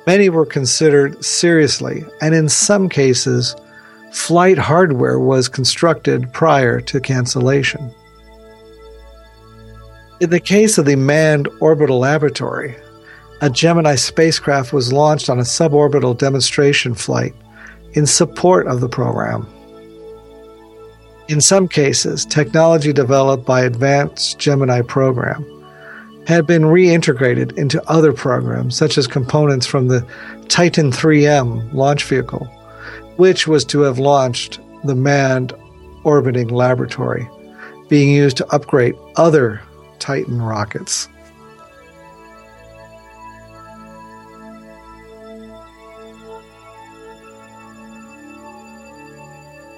many 0.07 0.29
were 0.29 0.45
considered 0.45 1.23
seriously, 1.23 2.03
and 2.21 2.33
in 2.33 2.49
some 2.49 2.89
cases, 2.89 3.55
flight 4.11 4.57
hardware 4.57 5.19
was 5.19 5.49
constructed 5.49 6.31
prior 6.31 6.79
to 6.81 6.99
cancellation. 6.99 7.91
In 10.21 10.29
the 10.29 10.39
case 10.39 10.77
of 10.77 10.85
the 10.85 10.95
Manned 10.95 11.49
Orbital 11.59 11.99
Laboratory, 11.99 12.75
a 13.41 13.49
Gemini 13.49 13.95
spacecraft 13.95 14.71
was 14.71 14.93
launched 14.93 15.29
on 15.29 15.39
a 15.39 15.43
suborbital 15.43 16.17
demonstration 16.17 16.95
flight 16.95 17.33
in 17.93 18.05
support 18.05 18.67
of 18.67 18.81
the 18.81 18.89
program. 18.89 19.47
In 21.27 21.41
some 21.41 21.67
cases, 21.67 22.25
technology 22.25 22.93
developed 22.93 23.45
by 23.45 23.61
Advanced 23.61 24.39
Gemini 24.39 24.81
program 24.81 25.43
had 26.27 26.47
been 26.47 26.63
reintegrated 26.63 27.57
into 27.57 27.83
other 27.89 28.13
programs, 28.13 28.75
such 28.75 28.97
as 28.97 29.07
components 29.07 29.65
from 29.65 29.87
the 29.87 30.05
Titan 30.47 30.91
3M 30.91 31.73
launch 31.73 32.03
vehicle 32.03 32.49
which 33.17 33.47
was 33.47 33.63
to 33.65 33.81
have 33.81 33.99
launched 33.99 34.59
the 34.83 34.95
manned 34.95 35.53
orbiting 36.03 36.49
laboratory, 36.49 37.27
being 37.87 38.11
used 38.11 38.37
to 38.37 38.47
upgrade 38.53 38.95
other 39.15 39.61
Titan 39.99 40.41
rockets. 40.41 41.07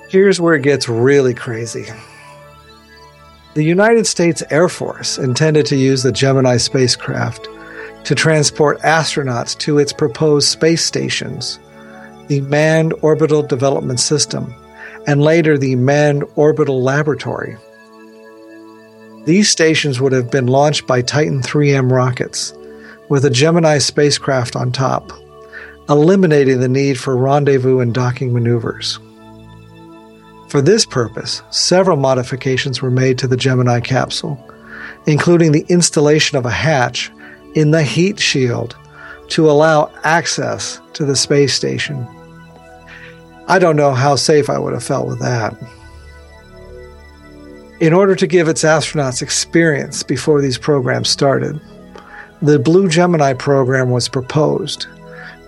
Here's 0.09 0.39
where 0.39 0.55
it 0.55 0.63
gets 0.63 0.87
really 0.87 1.33
crazy. 1.33 1.85
The 3.55 3.63
United 3.63 4.07
States 4.07 4.43
Air 4.49 4.69
Force 4.69 5.17
intended 5.17 5.65
to 5.65 5.75
use 5.75 6.03
the 6.03 6.11
Gemini 6.11 6.57
spacecraft 6.57 7.47
to 8.05 8.15
transport 8.15 8.79
astronauts 8.79 9.57
to 9.59 9.79
its 9.79 9.91
proposed 9.91 10.47
space 10.47 10.85
stations 10.85 11.59
the 12.27 12.41
Manned 12.41 12.93
Orbital 13.01 13.41
Development 13.41 13.99
System, 13.99 14.53
and 15.07 15.21
later 15.21 15.57
the 15.57 15.75
Manned 15.75 16.25
Orbital 16.35 16.83
Laboratory. 16.83 17.57
These 19.27 19.49
stations 19.49 19.99
would 19.99 20.13
have 20.13 20.31
been 20.31 20.47
launched 20.47 20.87
by 20.87 21.01
Titan 21.01 21.41
3M 21.41 21.91
rockets, 21.91 22.53
with 23.09 23.25
a 23.25 23.29
Gemini 23.29 23.77
spacecraft 23.77 24.55
on 24.55 24.71
top, 24.71 25.11
eliminating 25.89 26.61
the 26.61 26.69
need 26.69 26.97
for 26.97 27.17
rendezvous 27.17 27.79
and 27.79 27.93
docking 27.93 28.31
maneuvers. 28.33 28.99
For 30.47 30.61
this 30.61 30.85
purpose, 30.85 31.41
several 31.49 31.97
modifications 31.97 32.81
were 32.81 32.89
made 32.89 33.17
to 33.17 33.27
the 33.27 33.35
Gemini 33.35 33.81
capsule, 33.81 34.41
including 35.07 35.51
the 35.51 35.65
installation 35.67 36.37
of 36.37 36.45
a 36.45 36.49
hatch 36.49 37.11
in 37.53 37.71
the 37.71 37.83
heat 37.83 38.21
shield 38.21 38.77
to 39.27 39.51
allow 39.51 39.91
access 40.05 40.79
to 40.93 41.03
the 41.03 41.17
space 41.17 41.53
station. 41.53 42.07
I 43.49 43.59
don't 43.59 43.75
know 43.75 43.91
how 43.91 44.15
safe 44.15 44.49
I 44.49 44.57
would 44.57 44.71
have 44.71 44.85
felt 44.85 45.05
with 45.05 45.19
that. 45.19 45.53
In 47.79 47.93
order 47.93 48.15
to 48.15 48.25
give 48.25 48.47
its 48.47 48.63
astronauts 48.63 49.21
experience 49.21 50.01
before 50.01 50.41
these 50.41 50.57
programs 50.57 51.09
started, 51.09 51.61
the 52.41 52.57
Blue 52.57 52.89
Gemini 52.89 53.33
program 53.33 53.91
was 53.91 54.09
proposed, 54.09 54.85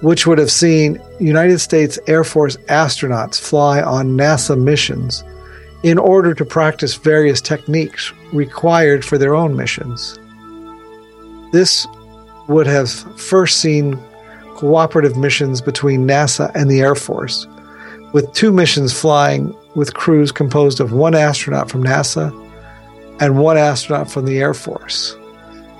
which 0.01 0.27
would 0.27 0.37
have 0.37 0.51
seen 0.51 1.01
United 1.19 1.57
States 1.57 1.97
Air 2.05 2.23
Force 2.23 2.55
astronauts 2.67 3.39
fly 3.39 3.81
on 3.81 4.15
NASA 4.15 4.59
missions 4.59 5.23
in 5.81 5.97
order 5.97 6.35
to 6.35 6.45
practice 6.45 6.95
various 6.95 7.41
techniques 7.41 8.13
required 8.31 9.03
for 9.03 9.17
their 9.17 9.33
own 9.33 9.55
missions. 9.55 10.19
This 11.51 11.87
would 12.47 12.67
have 12.67 12.91
first 13.19 13.57
seen 13.57 13.97
cooperative 14.53 15.17
missions 15.17 15.61
between 15.61 16.05
NASA 16.05 16.51
and 16.53 16.69
the 16.69 16.81
Air 16.81 16.95
Force 16.95 17.47
with 18.13 18.31
two 18.33 18.51
missions 18.51 18.93
flying 18.93 19.55
with 19.79 19.93
crews 19.93 20.29
composed 20.31 20.81
of 20.81 20.91
one 20.91 21.15
astronaut 21.15 21.71
from 21.71 21.83
NASA 21.83 22.29
and 23.21 23.39
one 23.39 23.57
astronaut 23.57 24.11
from 24.11 24.25
the 24.25 24.37
Air 24.37 24.53
Force, 24.53 25.15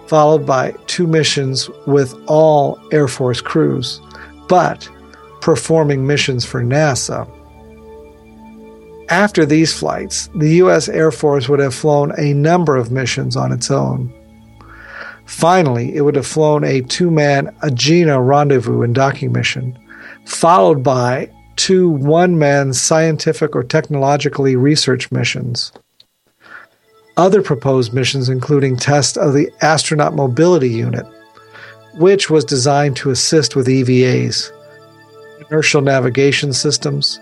followed 0.07 0.45
by 0.45 0.71
two 0.87 1.05
missions 1.05 1.69
with 1.85 2.15
all 2.25 2.79
Air 2.93 3.09
Force 3.09 3.41
crews, 3.41 3.99
but 4.47 4.89
performing 5.41 6.07
missions 6.07 6.45
for 6.45 6.63
NASA. 6.63 7.29
After 9.09 9.45
these 9.45 9.77
flights, 9.77 10.29
the 10.33 10.55
U.S. 10.55 10.87
Air 10.87 11.11
Force 11.11 11.49
would 11.49 11.59
have 11.59 11.75
flown 11.75 12.13
a 12.17 12.33
number 12.33 12.77
of 12.77 12.91
missions 12.91 13.35
on 13.35 13.51
its 13.51 13.69
own. 13.69 14.13
Finally, 15.25 15.93
it 15.93 16.01
would 16.01 16.15
have 16.15 16.25
flown 16.25 16.63
a 16.63 16.81
two 16.81 17.11
man 17.11 17.53
Agena 17.63 18.25
rendezvous 18.25 18.81
and 18.81 18.95
docking 18.95 19.33
mission, 19.33 19.77
followed 20.25 20.83
by 20.83 21.29
two 21.59 21.89
one 21.89 22.39
man 22.39 22.71
scientific 22.71 23.53
or 23.53 23.63
technologically 23.63 24.55
research 24.55 25.11
missions. 25.11 25.73
Other 27.17 27.41
proposed 27.41 27.93
missions 27.93 28.29
including 28.29 28.77
test 28.77 29.17
of 29.17 29.33
the 29.33 29.51
astronaut 29.61 30.15
mobility 30.15 30.69
unit, 30.69 31.05
which 31.95 32.29
was 32.29 32.45
designed 32.45 32.95
to 32.95 33.09
assist 33.09 33.57
with 33.57 33.67
EVAs, 33.67 34.53
inertial 35.49 35.81
navigation 35.81 36.53
systems, 36.53 37.19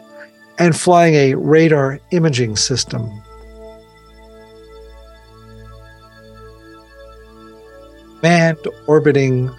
and 0.60 0.78
flying 0.78 1.16
a 1.16 1.34
radar 1.34 2.00
imaging 2.12 2.58
system. 2.58 3.10
Manned 8.22 8.68
orbiting 8.86 9.50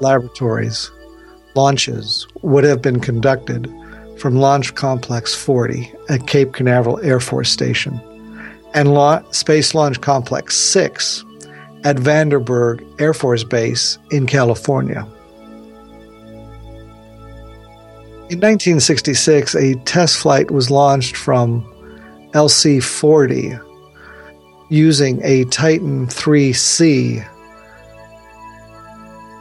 laboratories 0.00 0.92
launches 1.56 2.26
would 2.42 2.64
have 2.64 2.82
been 2.82 3.00
conducted 3.00 3.72
from 4.18 4.36
Launch 4.36 4.74
Complex 4.74 5.34
40 5.34 5.92
at 6.08 6.26
Cape 6.26 6.52
Canaveral 6.52 7.00
Air 7.00 7.20
Force 7.20 7.50
Station 7.50 8.00
and 8.74 8.92
La- 8.92 9.22
Space 9.32 9.74
Launch 9.74 10.00
Complex 10.00 10.56
6 10.56 11.24
at 11.84 11.96
Vandenberg 11.96 12.84
Air 13.00 13.14
Force 13.14 13.44
Base 13.44 13.98
in 14.10 14.26
California. 14.26 15.06
In 18.28 18.40
1966, 18.40 19.54
a 19.54 19.74
test 19.84 20.18
flight 20.18 20.50
was 20.50 20.70
launched 20.70 21.16
from 21.16 21.62
LC 22.32 22.82
40 22.82 23.52
using 24.68 25.20
a 25.22 25.44
Titan 25.44 26.08
3C. 26.08 27.24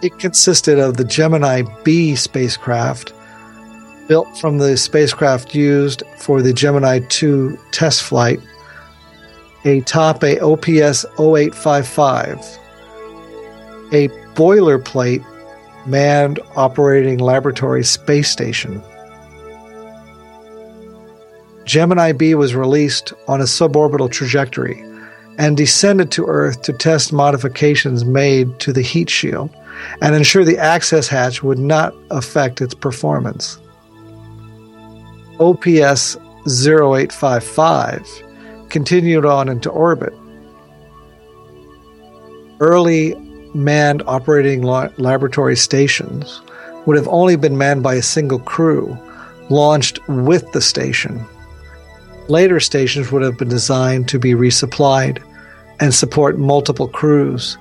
It 0.02 0.20
consisted 0.20 0.78
of 0.78 0.98
the 0.98 1.06
Gemini 1.06 1.64
B 1.84 2.16
spacecraft, 2.16 3.14
built 4.08 4.38
from 4.38 4.58
the 4.58 4.78
spacecraft 4.78 5.56
used 5.56 6.04
for 6.18 6.42
the 6.42 6.54
Gemini 6.54 7.00
2 7.10 7.58
test 7.72 8.04
flight, 8.04 8.40
a 9.64 9.82
top 9.82 10.24
a 10.24 10.40
OPS 10.40 11.06
0855, 11.18 12.38
a 13.94 14.10
boilerplate 14.36 15.26
manned 15.88 16.40
operating 16.56 17.20
laboratory 17.20 17.84
space 17.84 18.30
station. 18.30 18.84
Gemini 21.64 22.12
B 22.12 22.36
was 22.36 22.54
released 22.54 23.14
on 23.28 23.42
a 23.42 23.46
suborbital 23.46 24.12
trajectory 24.12 24.84
and 25.38 25.58
descended 25.58 26.12
to 26.12 26.26
Earth 26.26 26.62
to 26.64 26.74
test 26.74 27.12
modifications 27.12 28.06
made 28.06 28.60
to 28.60 28.72
the 28.72 28.82
heat 28.82 29.10
shield 29.10 29.50
and 30.02 30.16
ensure 30.16 30.44
the 30.44 30.58
access 30.58 31.08
hatch 31.08 31.44
would 31.44 31.60
not 31.60 31.94
affect 32.12 32.62
its 32.62 32.74
performance. 32.74 33.60
OPS 35.40 36.18
0855 36.48 38.24
continued 38.70 39.26
on 39.26 39.50
into 39.50 39.70
orbit. 39.70 40.14
Early 42.60 43.16
manned 43.54 44.04
operating 44.08 44.62
laboratory 44.62 45.56
stations 45.56 46.42
would 46.86 46.98
have 46.98 47.08
only 47.08 47.36
been 47.36 47.58
manned 47.58 47.84
by 47.84 47.96
a 47.96 48.02
single 48.02 48.40
crew, 48.40 48.98
launched 49.50 50.00
with 50.08 50.50
the 50.52 50.62
station. 50.62 51.26
Later 52.28 52.60
stations 52.60 53.12
would 53.12 53.22
have 53.22 53.38
been 53.38 53.50
designed 53.50 54.08
to 54.10 54.20
be 54.20 54.34
resupplied 54.34 55.22
and 55.80 55.94
support 55.94 56.38
multiple 56.38 56.88
crews, 56.88 57.58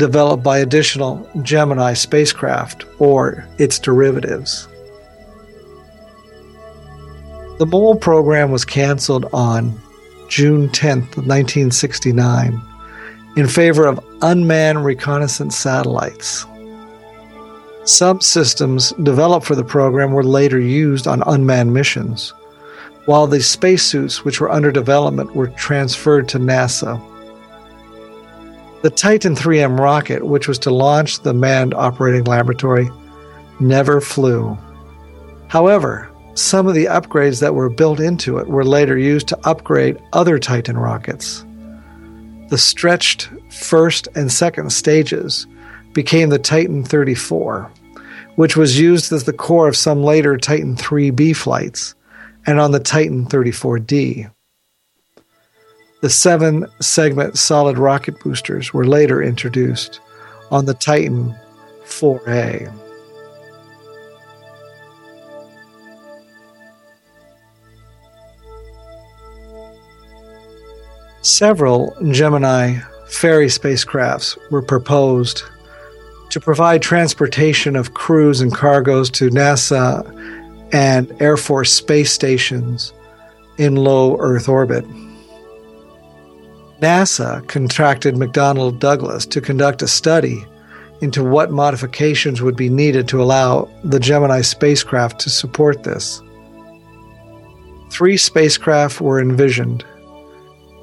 developed 0.00 0.42
by 0.42 0.58
additional 0.58 1.28
Gemini 1.42 1.92
spacecraft 1.92 2.84
or 2.98 3.46
its 3.58 3.78
derivatives. 3.78 4.66
The 7.58 7.66
MOL 7.66 7.94
program 7.94 8.50
was 8.50 8.64
canceled 8.64 9.26
on 9.32 9.78
June 10.28 10.70
10, 10.70 11.00
1969 11.00 12.60
in 13.36 13.46
favor 13.46 13.86
of 13.86 14.04
unmanned 14.22 14.84
reconnaissance 14.84 15.56
satellites. 15.56 16.44
Subsystems 17.84 18.92
developed 19.04 19.46
for 19.46 19.54
the 19.54 19.64
program 19.64 20.12
were 20.12 20.24
later 20.24 20.58
used 20.58 21.06
on 21.06 21.22
unmanned 21.26 21.72
missions, 21.72 22.32
while 23.06 23.26
the 23.26 23.40
spacesuits 23.40 24.24
which 24.24 24.40
were 24.40 24.50
under 24.50 24.72
development 24.72 25.34
were 25.34 25.48
transferred 25.48 26.28
to 26.28 26.38
NASA. 26.38 27.00
The 28.82 28.90
Titan 28.90 29.34
3M 29.34 29.78
rocket, 29.78 30.24
which 30.24 30.48
was 30.48 30.58
to 30.60 30.70
launch 30.70 31.20
the 31.20 31.34
manned 31.34 31.74
operating 31.74 32.24
laboratory, 32.24 32.88
never 33.60 34.00
flew. 34.00 34.56
However, 35.48 36.10
some 36.34 36.66
of 36.66 36.74
the 36.74 36.86
upgrades 36.86 37.40
that 37.40 37.54
were 37.54 37.68
built 37.68 38.00
into 38.00 38.38
it 38.38 38.48
were 38.48 38.64
later 38.64 38.96
used 38.96 39.28
to 39.28 39.48
upgrade 39.48 40.00
other 40.14 40.38
Titan 40.38 40.78
rockets. 40.78 41.44
The 42.48 42.56
stretched 42.56 43.28
first 43.50 44.08
and 44.14 44.32
second 44.32 44.72
stages 44.72 45.46
became 45.92 46.30
the 46.30 46.38
Titan 46.38 46.82
34, 46.82 47.70
which 48.36 48.56
was 48.56 48.78
used 48.78 49.12
as 49.12 49.24
the 49.24 49.32
core 49.34 49.68
of 49.68 49.76
some 49.76 50.02
later 50.02 50.38
Titan 50.38 50.74
3B 50.74 51.36
flights 51.36 51.94
and 52.46 52.58
on 52.58 52.72
the 52.72 52.80
Titan 52.80 53.26
34D. 53.26 54.30
The 56.00 56.08
seven 56.08 56.66
segment 56.80 57.38
solid 57.38 57.76
rocket 57.76 58.18
boosters 58.20 58.72
were 58.72 58.86
later 58.86 59.22
introduced 59.22 60.00
on 60.50 60.64
the 60.64 60.72
Titan 60.72 61.34
4A. 61.84 62.72
Several 71.20 71.94
Gemini 72.10 72.78
ferry 73.08 73.48
spacecrafts 73.48 74.38
were 74.50 74.62
proposed 74.62 75.42
to 76.30 76.40
provide 76.40 76.80
transportation 76.80 77.76
of 77.76 77.92
crews 77.92 78.40
and 78.40 78.54
cargoes 78.54 79.10
to 79.10 79.28
NASA 79.28 80.02
and 80.72 81.14
Air 81.20 81.36
Force 81.36 81.70
space 81.70 82.10
stations 82.10 82.94
in 83.58 83.76
low 83.76 84.16
Earth 84.18 84.48
orbit. 84.48 84.86
NASA 86.80 87.46
contracted 87.46 88.14
McDonnell 88.14 88.78
Douglas 88.78 89.26
to 89.26 89.40
conduct 89.40 89.82
a 89.82 89.88
study 89.88 90.44
into 91.02 91.22
what 91.22 91.50
modifications 91.50 92.42
would 92.42 92.56
be 92.56 92.68
needed 92.68 93.08
to 93.08 93.22
allow 93.22 93.68
the 93.84 94.00
Gemini 94.00 94.40
spacecraft 94.40 95.20
to 95.20 95.30
support 95.30 95.82
this. 95.82 96.22
Three 97.90 98.16
spacecraft 98.16 99.00
were 99.00 99.20
envisioned. 99.20 99.84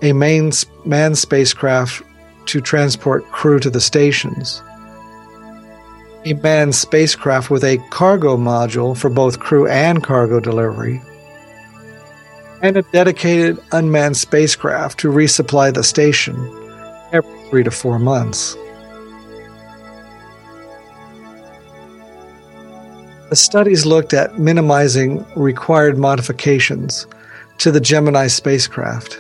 A 0.04 0.14
main 0.14 0.52
manned 0.86 1.18
spacecraft 1.18 2.04
to 2.46 2.62
transport 2.62 3.26
crew 3.32 3.60
to 3.60 3.70
the 3.70 3.82
stations, 3.82 4.62
a 6.26 6.34
manned 6.34 6.76
spacecraft 6.76 7.50
with 7.50 7.64
a 7.64 7.78
cargo 7.90 8.38
module 8.38 8.96
for 8.96 9.10
both 9.10 9.40
crew 9.40 9.68
and 9.68 10.04
cargo 10.04 10.40
delivery, 10.40 11.02
and 12.62 12.78
a 12.78 12.82
dedicated 12.94 13.60
unmanned 13.72 14.18
spacecraft 14.18 15.00
to 15.00 15.10
resupply 15.10 15.74
the 15.74 15.84
station 15.84 16.36
every 17.12 17.50
three 17.50 17.64
to 17.64 17.72
four 17.72 18.00
months. 18.00 18.56
The 23.30 23.36
studies 23.36 23.86
looked 23.86 24.14
at 24.14 24.40
minimizing 24.40 25.26
required 25.36 25.98
modifications 25.98 27.08
to 27.58 27.72
the 27.72 27.82
Gemini 27.82 28.28
spacecraft 28.28 29.18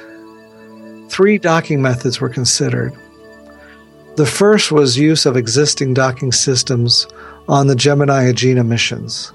Three 1.09 1.39
docking 1.39 1.81
methods 1.81 2.21
were 2.21 2.29
considered. 2.29 2.93
The 4.17 4.25
first 4.25 4.71
was 4.71 4.97
use 4.97 5.25
of 5.25 5.38
existing 5.38 5.95
docking 5.95 6.31
systems 6.31 7.07
on 7.47 7.65
the 7.67 7.75
Gemini 7.75 8.31
Agena 8.31 8.65
missions. 8.65 9.31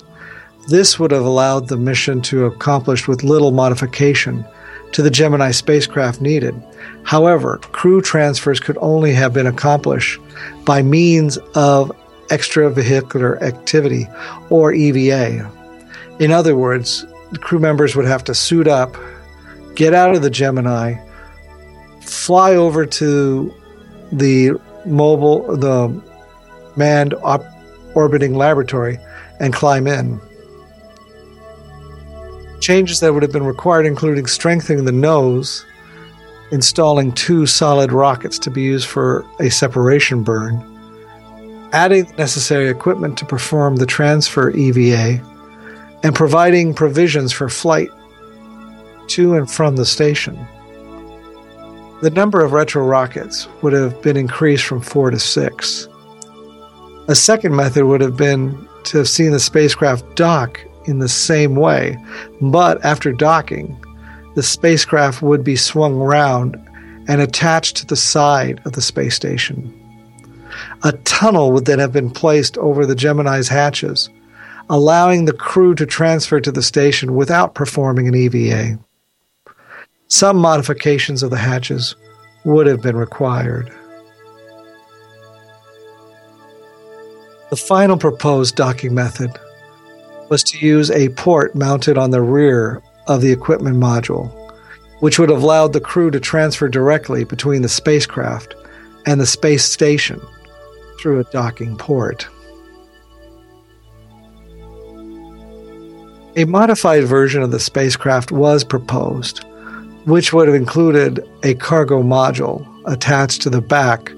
This 0.68 0.98
would 0.98 1.10
have 1.10 1.24
allowed 1.24 1.68
the 1.68 1.76
mission 1.76 2.20
to 2.22 2.46
accomplish 2.46 3.08
with 3.08 3.24
little 3.24 3.50
modification 3.50 4.44
to 4.92 5.02
the 5.02 5.10
Gemini 5.10 5.50
spacecraft 5.50 6.20
needed. 6.20 6.54
However, 7.02 7.58
crew 7.58 8.00
transfers 8.00 8.60
could 8.60 8.78
only 8.80 9.12
have 9.12 9.32
been 9.32 9.46
accomplished 9.46 10.20
by 10.64 10.82
means 10.82 11.36
of 11.54 11.90
extravehicular 12.28 13.40
activity 13.42 14.06
or 14.50 14.72
EVA. 14.72 15.50
In 16.20 16.30
other 16.30 16.56
words, 16.56 17.04
crew 17.40 17.58
members 17.58 17.96
would 17.96 18.06
have 18.06 18.24
to 18.24 18.34
suit 18.34 18.68
up, 18.68 18.96
get 19.74 19.94
out 19.94 20.14
of 20.14 20.22
the 20.22 20.30
Gemini, 20.30 20.94
fly 22.00 22.54
over 22.54 22.86
to 22.86 23.52
the 24.12 24.52
mobile, 24.84 25.56
the 25.56 26.02
manned 26.76 27.14
op- 27.22 27.44
orbiting 27.94 28.34
laboratory 28.34 28.98
and 29.40 29.52
climb 29.52 29.86
in. 29.86 30.20
Changes 32.62 33.00
that 33.00 33.12
would 33.12 33.24
have 33.24 33.32
been 33.32 33.44
required, 33.44 33.86
including 33.86 34.26
strengthening 34.26 34.84
the 34.84 34.92
nose, 34.92 35.66
installing 36.52 37.10
two 37.10 37.44
solid 37.44 37.90
rockets 37.90 38.38
to 38.38 38.50
be 38.50 38.62
used 38.62 38.86
for 38.86 39.26
a 39.40 39.50
separation 39.50 40.22
burn, 40.22 40.62
adding 41.72 42.04
the 42.04 42.14
necessary 42.14 42.68
equipment 42.68 43.18
to 43.18 43.26
perform 43.26 43.74
the 43.76 43.86
transfer 43.86 44.50
EVA, 44.50 45.20
and 46.04 46.14
providing 46.14 46.72
provisions 46.72 47.32
for 47.32 47.48
flight 47.48 47.90
to 49.08 49.34
and 49.34 49.50
from 49.50 49.74
the 49.74 49.84
station. 49.84 50.38
The 52.00 52.10
number 52.10 52.44
of 52.44 52.52
retro 52.52 52.86
rockets 52.86 53.48
would 53.62 53.72
have 53.72 54.00
been 54.02 54.16
increased 54.16 54.66
from 54.66 54.80
four 54.80 55.10
to 55.10 55.18
six. 55.18 55.88
A 57.08 57.16
second 57.16 57.56
method 57.56 57.86
would 57.86 58.00
have 58.00 58.16
been 58.16 58.68
to 58.84 58.98
have 58.98 59.08
seen 59.08 59.32
the 59.32 59.40
spacecraft 59.40 60.14
dock 60.14 60.64
in 60.86 60.98
the 60.98 61.08
same 61.08 61.56
way, 61.56 61.96
but 62.40 62.84
after 62.84 63.12
docking, 63.12 63.78
the 64.34 64.42
spacecraft 64.42 65.22
would 65.22 65.44
be 65.44 65.56
swung 65.56 65.96
round 65.96 66.56
and 67.08 67.20
attached 67.20 67.76
to 67.76 67.86
the 67.86 67.96
side 67.96 68.60
of 68.64 68.72
the 68.72 68.80
space 68.80 69.14
station. 69.14 69.78
A 70.84 70.92
tunnel 71.04 71.52
would 71.52 71.64
then 71.64 71.78
have 71.78 71.92
been 71.92 72.10
placed 72.10 72.56
over 72.58 72.86
the 72.86 72.94
Gemini's 72.94 73.48
hatches, 73.48 74.08
allowing 74.70 75.24
the 75.24 75.32
crew 75.32 75.74
to 75.74 75.86
transfer 75.86 76.40
to 76.40 76.52
the 76.52 76.62
station 76.62 77.14
without 77.14 77.54
performing 77.54 78.08
an 78.08 78.14
EVA. 78.14 78.78
Some 80.08 80.36
modifications 80.36 81.22
of 81.22 81.30
the 81.30 81.38
hatches 81.38 81.96
would 82.44 82.66
have 82.66 82.82
been 82.82 82.96
required. 82.96 83.72
The 87.50 87.56
final 87.56 87.98
proposed 87.98 88.56
docking 88.56 88.94
method 88.94 89.30
was 90.28 90.42
to 90.44 90.64
use 90.64 90.90
a 90.90 91.08
port 91.10 91.54
mounted 91.54 91.98
on 91.98 92.10
the 92.10 92.22
rear 92.22 92.82
of 93.06 93.20
the 93.20 93.32
equipment 93.32 93.76
module, 93.76 94.30
which 95.00 95.18
would 95.18 95.28
have 95.28 95.42
allowed 95.42 95.72
the 95.72 95.80
crew 95.80 96.10
to 96.10 96.20
transfer 96.20 96.68
directly 96.68 97.24
between 97.24 97.62
the 97.62 97.68
spacecraft 97.68 98.54
and 99.06 99.20
the 99.20 99.26
space 99.26 99.64
station 99.64 100.20
through 101.00 101.20
a 101.20 101.24
docking 101.24 101.76
port. 101.76 102.28
A 106.36 106.44
modified 106.44 107.04
version 107.04 107.42
of 107.42 107.50
the 107.50 107.60
spacecraft 107.60 108.32
was 108.32 108.64
proposed, 108.64 109.44
which 110.06 110.32
would 110.32 110.48
have 110.48 110.54
included 110.54 111.28
a 111.42 111.54
cargo 111.54 112.02
module 112.02 112.66
attached 112.86 113.42
to 113.42 113.50
the 113.50 113.60
back 113.60 114.12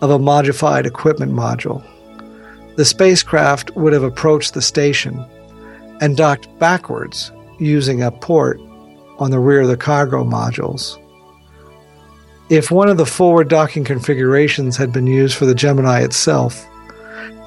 of 0.00 0.10
a 0.10 0.18
modified 0.18 0.84
equipment 0.84 1.32
module. 1.32 1.84
The 2.76 2.84
spacecraft 2.84 3.70
would 3.76 3.92
have 3.92 4.02
approached 4.02 4.54
the 4.54 4.62
station 4.62 5.24
and 6.00 6.16
docked 6.16 6.48
backwards 6.58 7.32
using 7.58 8.02
a 8.02 8.10
port 8.10 8.60
on 9.18 9.30
the 9.30 9.38
rear 9.38 9.62
of 9.62 9.68
the 9.68 9.76
cargo 9.76 10.24
modules. 10.24 11.00
If 12.50 12.70
one 12.70 12.88
of 12.88 12.98
the 12.98 13.06
forward 13.06 13.48
docking 13.48 13.84
configurations 13.84 14.76
had 14.76 14.92
been 14.92 15.06
used 15.06 15.36
for 15.36 15.46
the 15.46 15.54
Gemini 15.54 16.02
itself, 16.02 16.66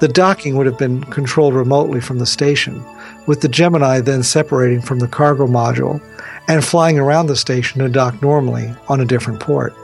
the 0.00 0.08
docking 0.08 0.56
would 0.56 0.66
have 0.66 0.78
been 0.78 1.04
controlled 1.04 1.54
remotely 1.54 2.00
from 2.00 2.18
the 2.18 2.26
station, 2.26 2.84
with 3.26 3.40
the 3.40 3.48
Gemini 3.48 4.00
then 4.00 4.22
separating 4.22 4.80
from 4.80 4.98
the 4.98 5.08
cargo 5.08 5.46
module 5.46 6.00
and 6.48 6.64
flying 6.64 6.98
around 6.98 7.26
the 7.26 7.36
station 7.36 7.80
to 7.80 7.88
dock 7.88 8.20
normally 8.22 8.74
on 8.88 9.00
a 9.00 9.04
different 9.04 9.40
port. 9.40 9.74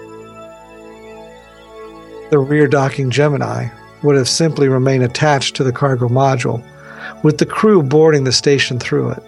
The 2.30 2.38
rear 2.38 2.66
docking 2.66 3.10
Gemini 3.10 3.68
would 4.02 4.16
have 4.16 4.28
simply 4.28 4.68
remained 4.68 5.04
attached 5.04 5.56
to 5.56 5.64
the 5.64 5.72
cargo 5.72 6.08
module, 6.08 6.64
with 7.22 7.38
the 7.38 7.46
crew 7.46 7.82
boarding 7.82 8.24
the 8.24 8.32
station 8.32 8.78
through 8.78 9.10
it. 9.10 9.22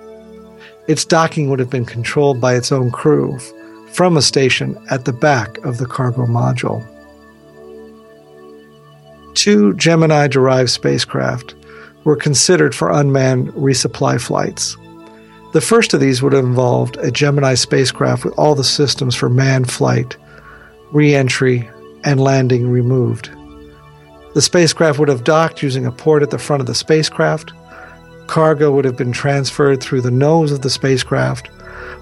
Its 0.89 1.05
docking 1.05 1.51
would 1.51 1.59
have 1.59 1.71
been 1.71 1.85
controlled 1.85 2.41
by 2.41 2.55
its 2.55 2.71
own 2.71 2.91
crew 2.91 3.39
from 3.93 4.17
a 4.17 4.23
station 4.23 4.79
at 4.91 5.05
the 5.05 5.13
back 5.13 5.59
of 5.65 5.79
the 5.79 5.87
cargo 5.87 6.27
module. 6.27 6.85
Two 9.35 9.75
Gemini 9.75 10.29
derived 10.29 10.71
spacecraft 10.71 11.55
were 12.05 12.17
considered 12.17 12.75
for 12.75 12.91
unmanned 12.91 13.49
resupply 13.53 14.21
flights. 14.21 14.77
The 15.53 15.61
first 15.61 15.95
of 15.95 16.01
these 16.01 16.23
would 16.23 16.33
have 16.33 16.45
involved 16.45 16.97
a 16.99 17.11
Gemini 17.11 17.55
spacecraft 17.55 18.25
with 18.25 18.35
all 18.39 18.55
the 18.55 18.65
systems 18.65 19.15
for 19.15 19.29
manned 19.29 19.71
flight, 19.71 20.17
re 20.93 21.15
entry, 21.15 21.69
and 22.05 22.21
landing 22.21 22.69
removed. 22.69 23.31
The 24.35 24.43
spacecraft 24.43 24.99
would 24.99 25.09
have 25.09 25.25
docked 25.25 25.63
using 25.63 25.87
a 25.87 25.93
port 25.93 26.23
at 26.23 26.31
the 26.31 26.39
front 26.39 26.61
of 26.61 26.67
the 26.67 26.75
spacecraft. 26.75 27.53
Cargo 28.27 28.71
would 28.73 28.85
have 28.85 28.97
been 28.97 29.13
transferred 29.13 29.81
through 29.81 30.01
the 30.01 30.11
nose 30.11 30.53
of 30.53 30.63
the 30.63 30.71
spacecraft, 30.71 31.49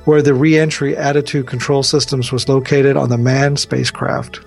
where 0.04 0.22
the 0.22 0.34
re 0.34 0.58
entry 0.58 0.96
attitude 0.96 1.46
control 1.46 1.82
systems 1.82 2.32
was 2.32 2.48
located 2.48 2.96
on 2.96 3.08
the 3.08 3.18
manned 3.18 3.58
spacecraft. 3.58 4.40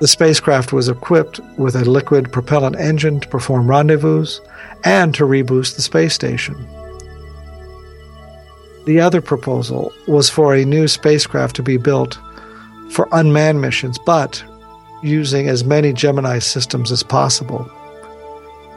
The 0.00 0.08
spacecraft 0.08 0.72
was 0.72 0.88
equipped 0.88 1.40
with 1.56 1.76
a 1.76 1.84
liquid 1.84 2.32
propellant 2.32 2.76
engine 2.76 3.20
to 3.20 3.28
perform 3.28 3.68
rendezvous 3.68 4.26
and 4.82 5.14
to 5.14 5.24
reboost 5.24 5.76
the 5.76 5.82
space 5.82 6.14
station. 6.14 6.56
The 8.86 9.00
other 9.00 9.22
proposal 9.22 9.92
was 10.06 10.28
for 10.28 10.54
a 10.54 10.64
new 10.64 10.88
spacecraft 10.88 11.56
to 11.56 11.62
be 11.62 11.78
built 11.78 12.18
for 12.90 13.08
unmanned 13.12 13.60
missions, 13.60 13.98
but 14.04 14.44
using 15.02 15.48
as 15.48 15.64
many 15.64 15.92
Gemini 15.92 16.38
systems 16.38 16.92
as 16.92 17.02
possible. 17.02 17.70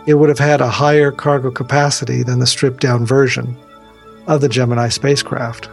It 0.08 0.14
would 0.14 0.30
have 0.30 0.39
had 0.39 0.62
a 0.62 0.70
higher 0.70 1.12
cargo 1.12 1.51
capacity 1.51 2.24
than 2.24 2.39
the 2.39 2.47
stripped 2.47 2.80
down 2.80 3.05
version 3.05 3.58
of 4.26 4.39
the 4.39 4.47
Gemini 4.47 4.88
spacecraft. 4.88 5.70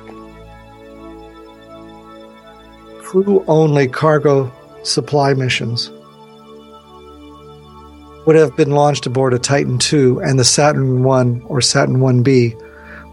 Crew 2.99 3.45
only 3.47 3.87
cargo 3.87 4.53
supply 4.83 5.35
missions 5.35 5.91
would 8.27 8.35
have 8.35 8.57
been 8.57 8.73
launched 8.73 9.07
aboard 9.07 9.35
a 9.35 9.39
Titan 9.39 9.79
II, 9.93 10.17
and 10.25 10.39
the 10.39 10.45
Saturn 10.45 11.07
I 11.07 11.41
or 11.45 11.61
Saturn 11.61 11.99
1B 11.99 12.61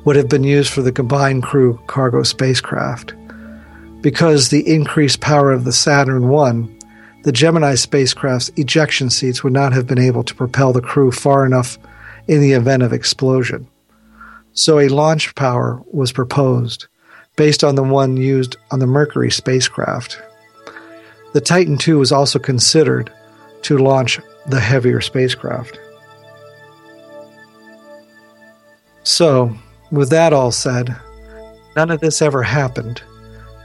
would 0.05 0.15
have 0.15 0.29
been 0.29 0.43
used 0.43 0.71
for 0.71 0.81
the 0.81 0.91
combined 0.91 1.43
crew 1.43 1.79
cargo 1.85 2.23
spacecraft. 2.23 3.13
Because 4.01 4.49
the 4.49 4.67
increased 4.67 5.19
power 5.19 5.51
of 5.51 5.65
the 5.65 5.73
Saturn 5.73 6.29
1 6.29 6.79
the 7.23 7.31
Gemini 7.31 7.75
spacecraft's 7.75 8.49
ejection 8.57 9.09
seats 9.09 9.43
would 9.43 9.53
not 9.53 9.73
have 9.73 9.85
been 9.85 9.99
able 9.99 10.23
to 10.23 10.33
propel 10.33 10.73
the 10.73 10.81
crew 10.81 11.11
far 11.11 11.45
enough 11.45 11.77
in 12.27 12.41
the 12.41 12.53
event 12.53 12.81
of 12.81 12.93
explosion. 12.93 13.67
So 14.53 14.79
a 14.79 14.89
launch 14.89 15.33
power 15.35 15.81
was 15.91 16.11
proposed 16.11 16.87
based 17.35 17.63
on 17.63 17.75
the 17.75 17.83
one 17.83 18.17
used 18.17 18.57
on 18.71 18.79
the 18.79 18.87
Mercury 18.87 19.31
spacecraft. 19.31 20.21
The 21.33 21.41
Titan 21.41 21.77
II 21.87 21.95
was 21.95 22.11
also 22.11 22.39
considered 22.39 23.11
to 23.63 23.77
launch 23.77 24.19
the 24.47 24.59
heavier 24.59 24.99
spacecraft. 24.99 25.79
So, 29.03 29.55
with 29.91 30.09
that 30.09 30.33
all 30.33 30.51
said, 30.51 30.95
none 31.75 31.91
of 31.91 32.01
this 32.01 32.21
ever 32.21 32.43
happened 32.43 33.01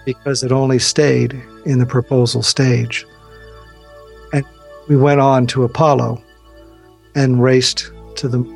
because 0.04 0.42
it 0.42 0.52
only 0.52 0.78
stayed 0.78 1.42
in 1.64 1.78
the 1.78 1.86
proposal 1.86 2.42
stage 2.42 3.06
we 4.88 4.96
went 4.96 5.20
on 5.20 5.46
to 5.48 5.64
Apollo 5.64 6.22
and 7.14 7.42
raced 7.42 7.90
to 8.16 8.28
the 8.28 8.55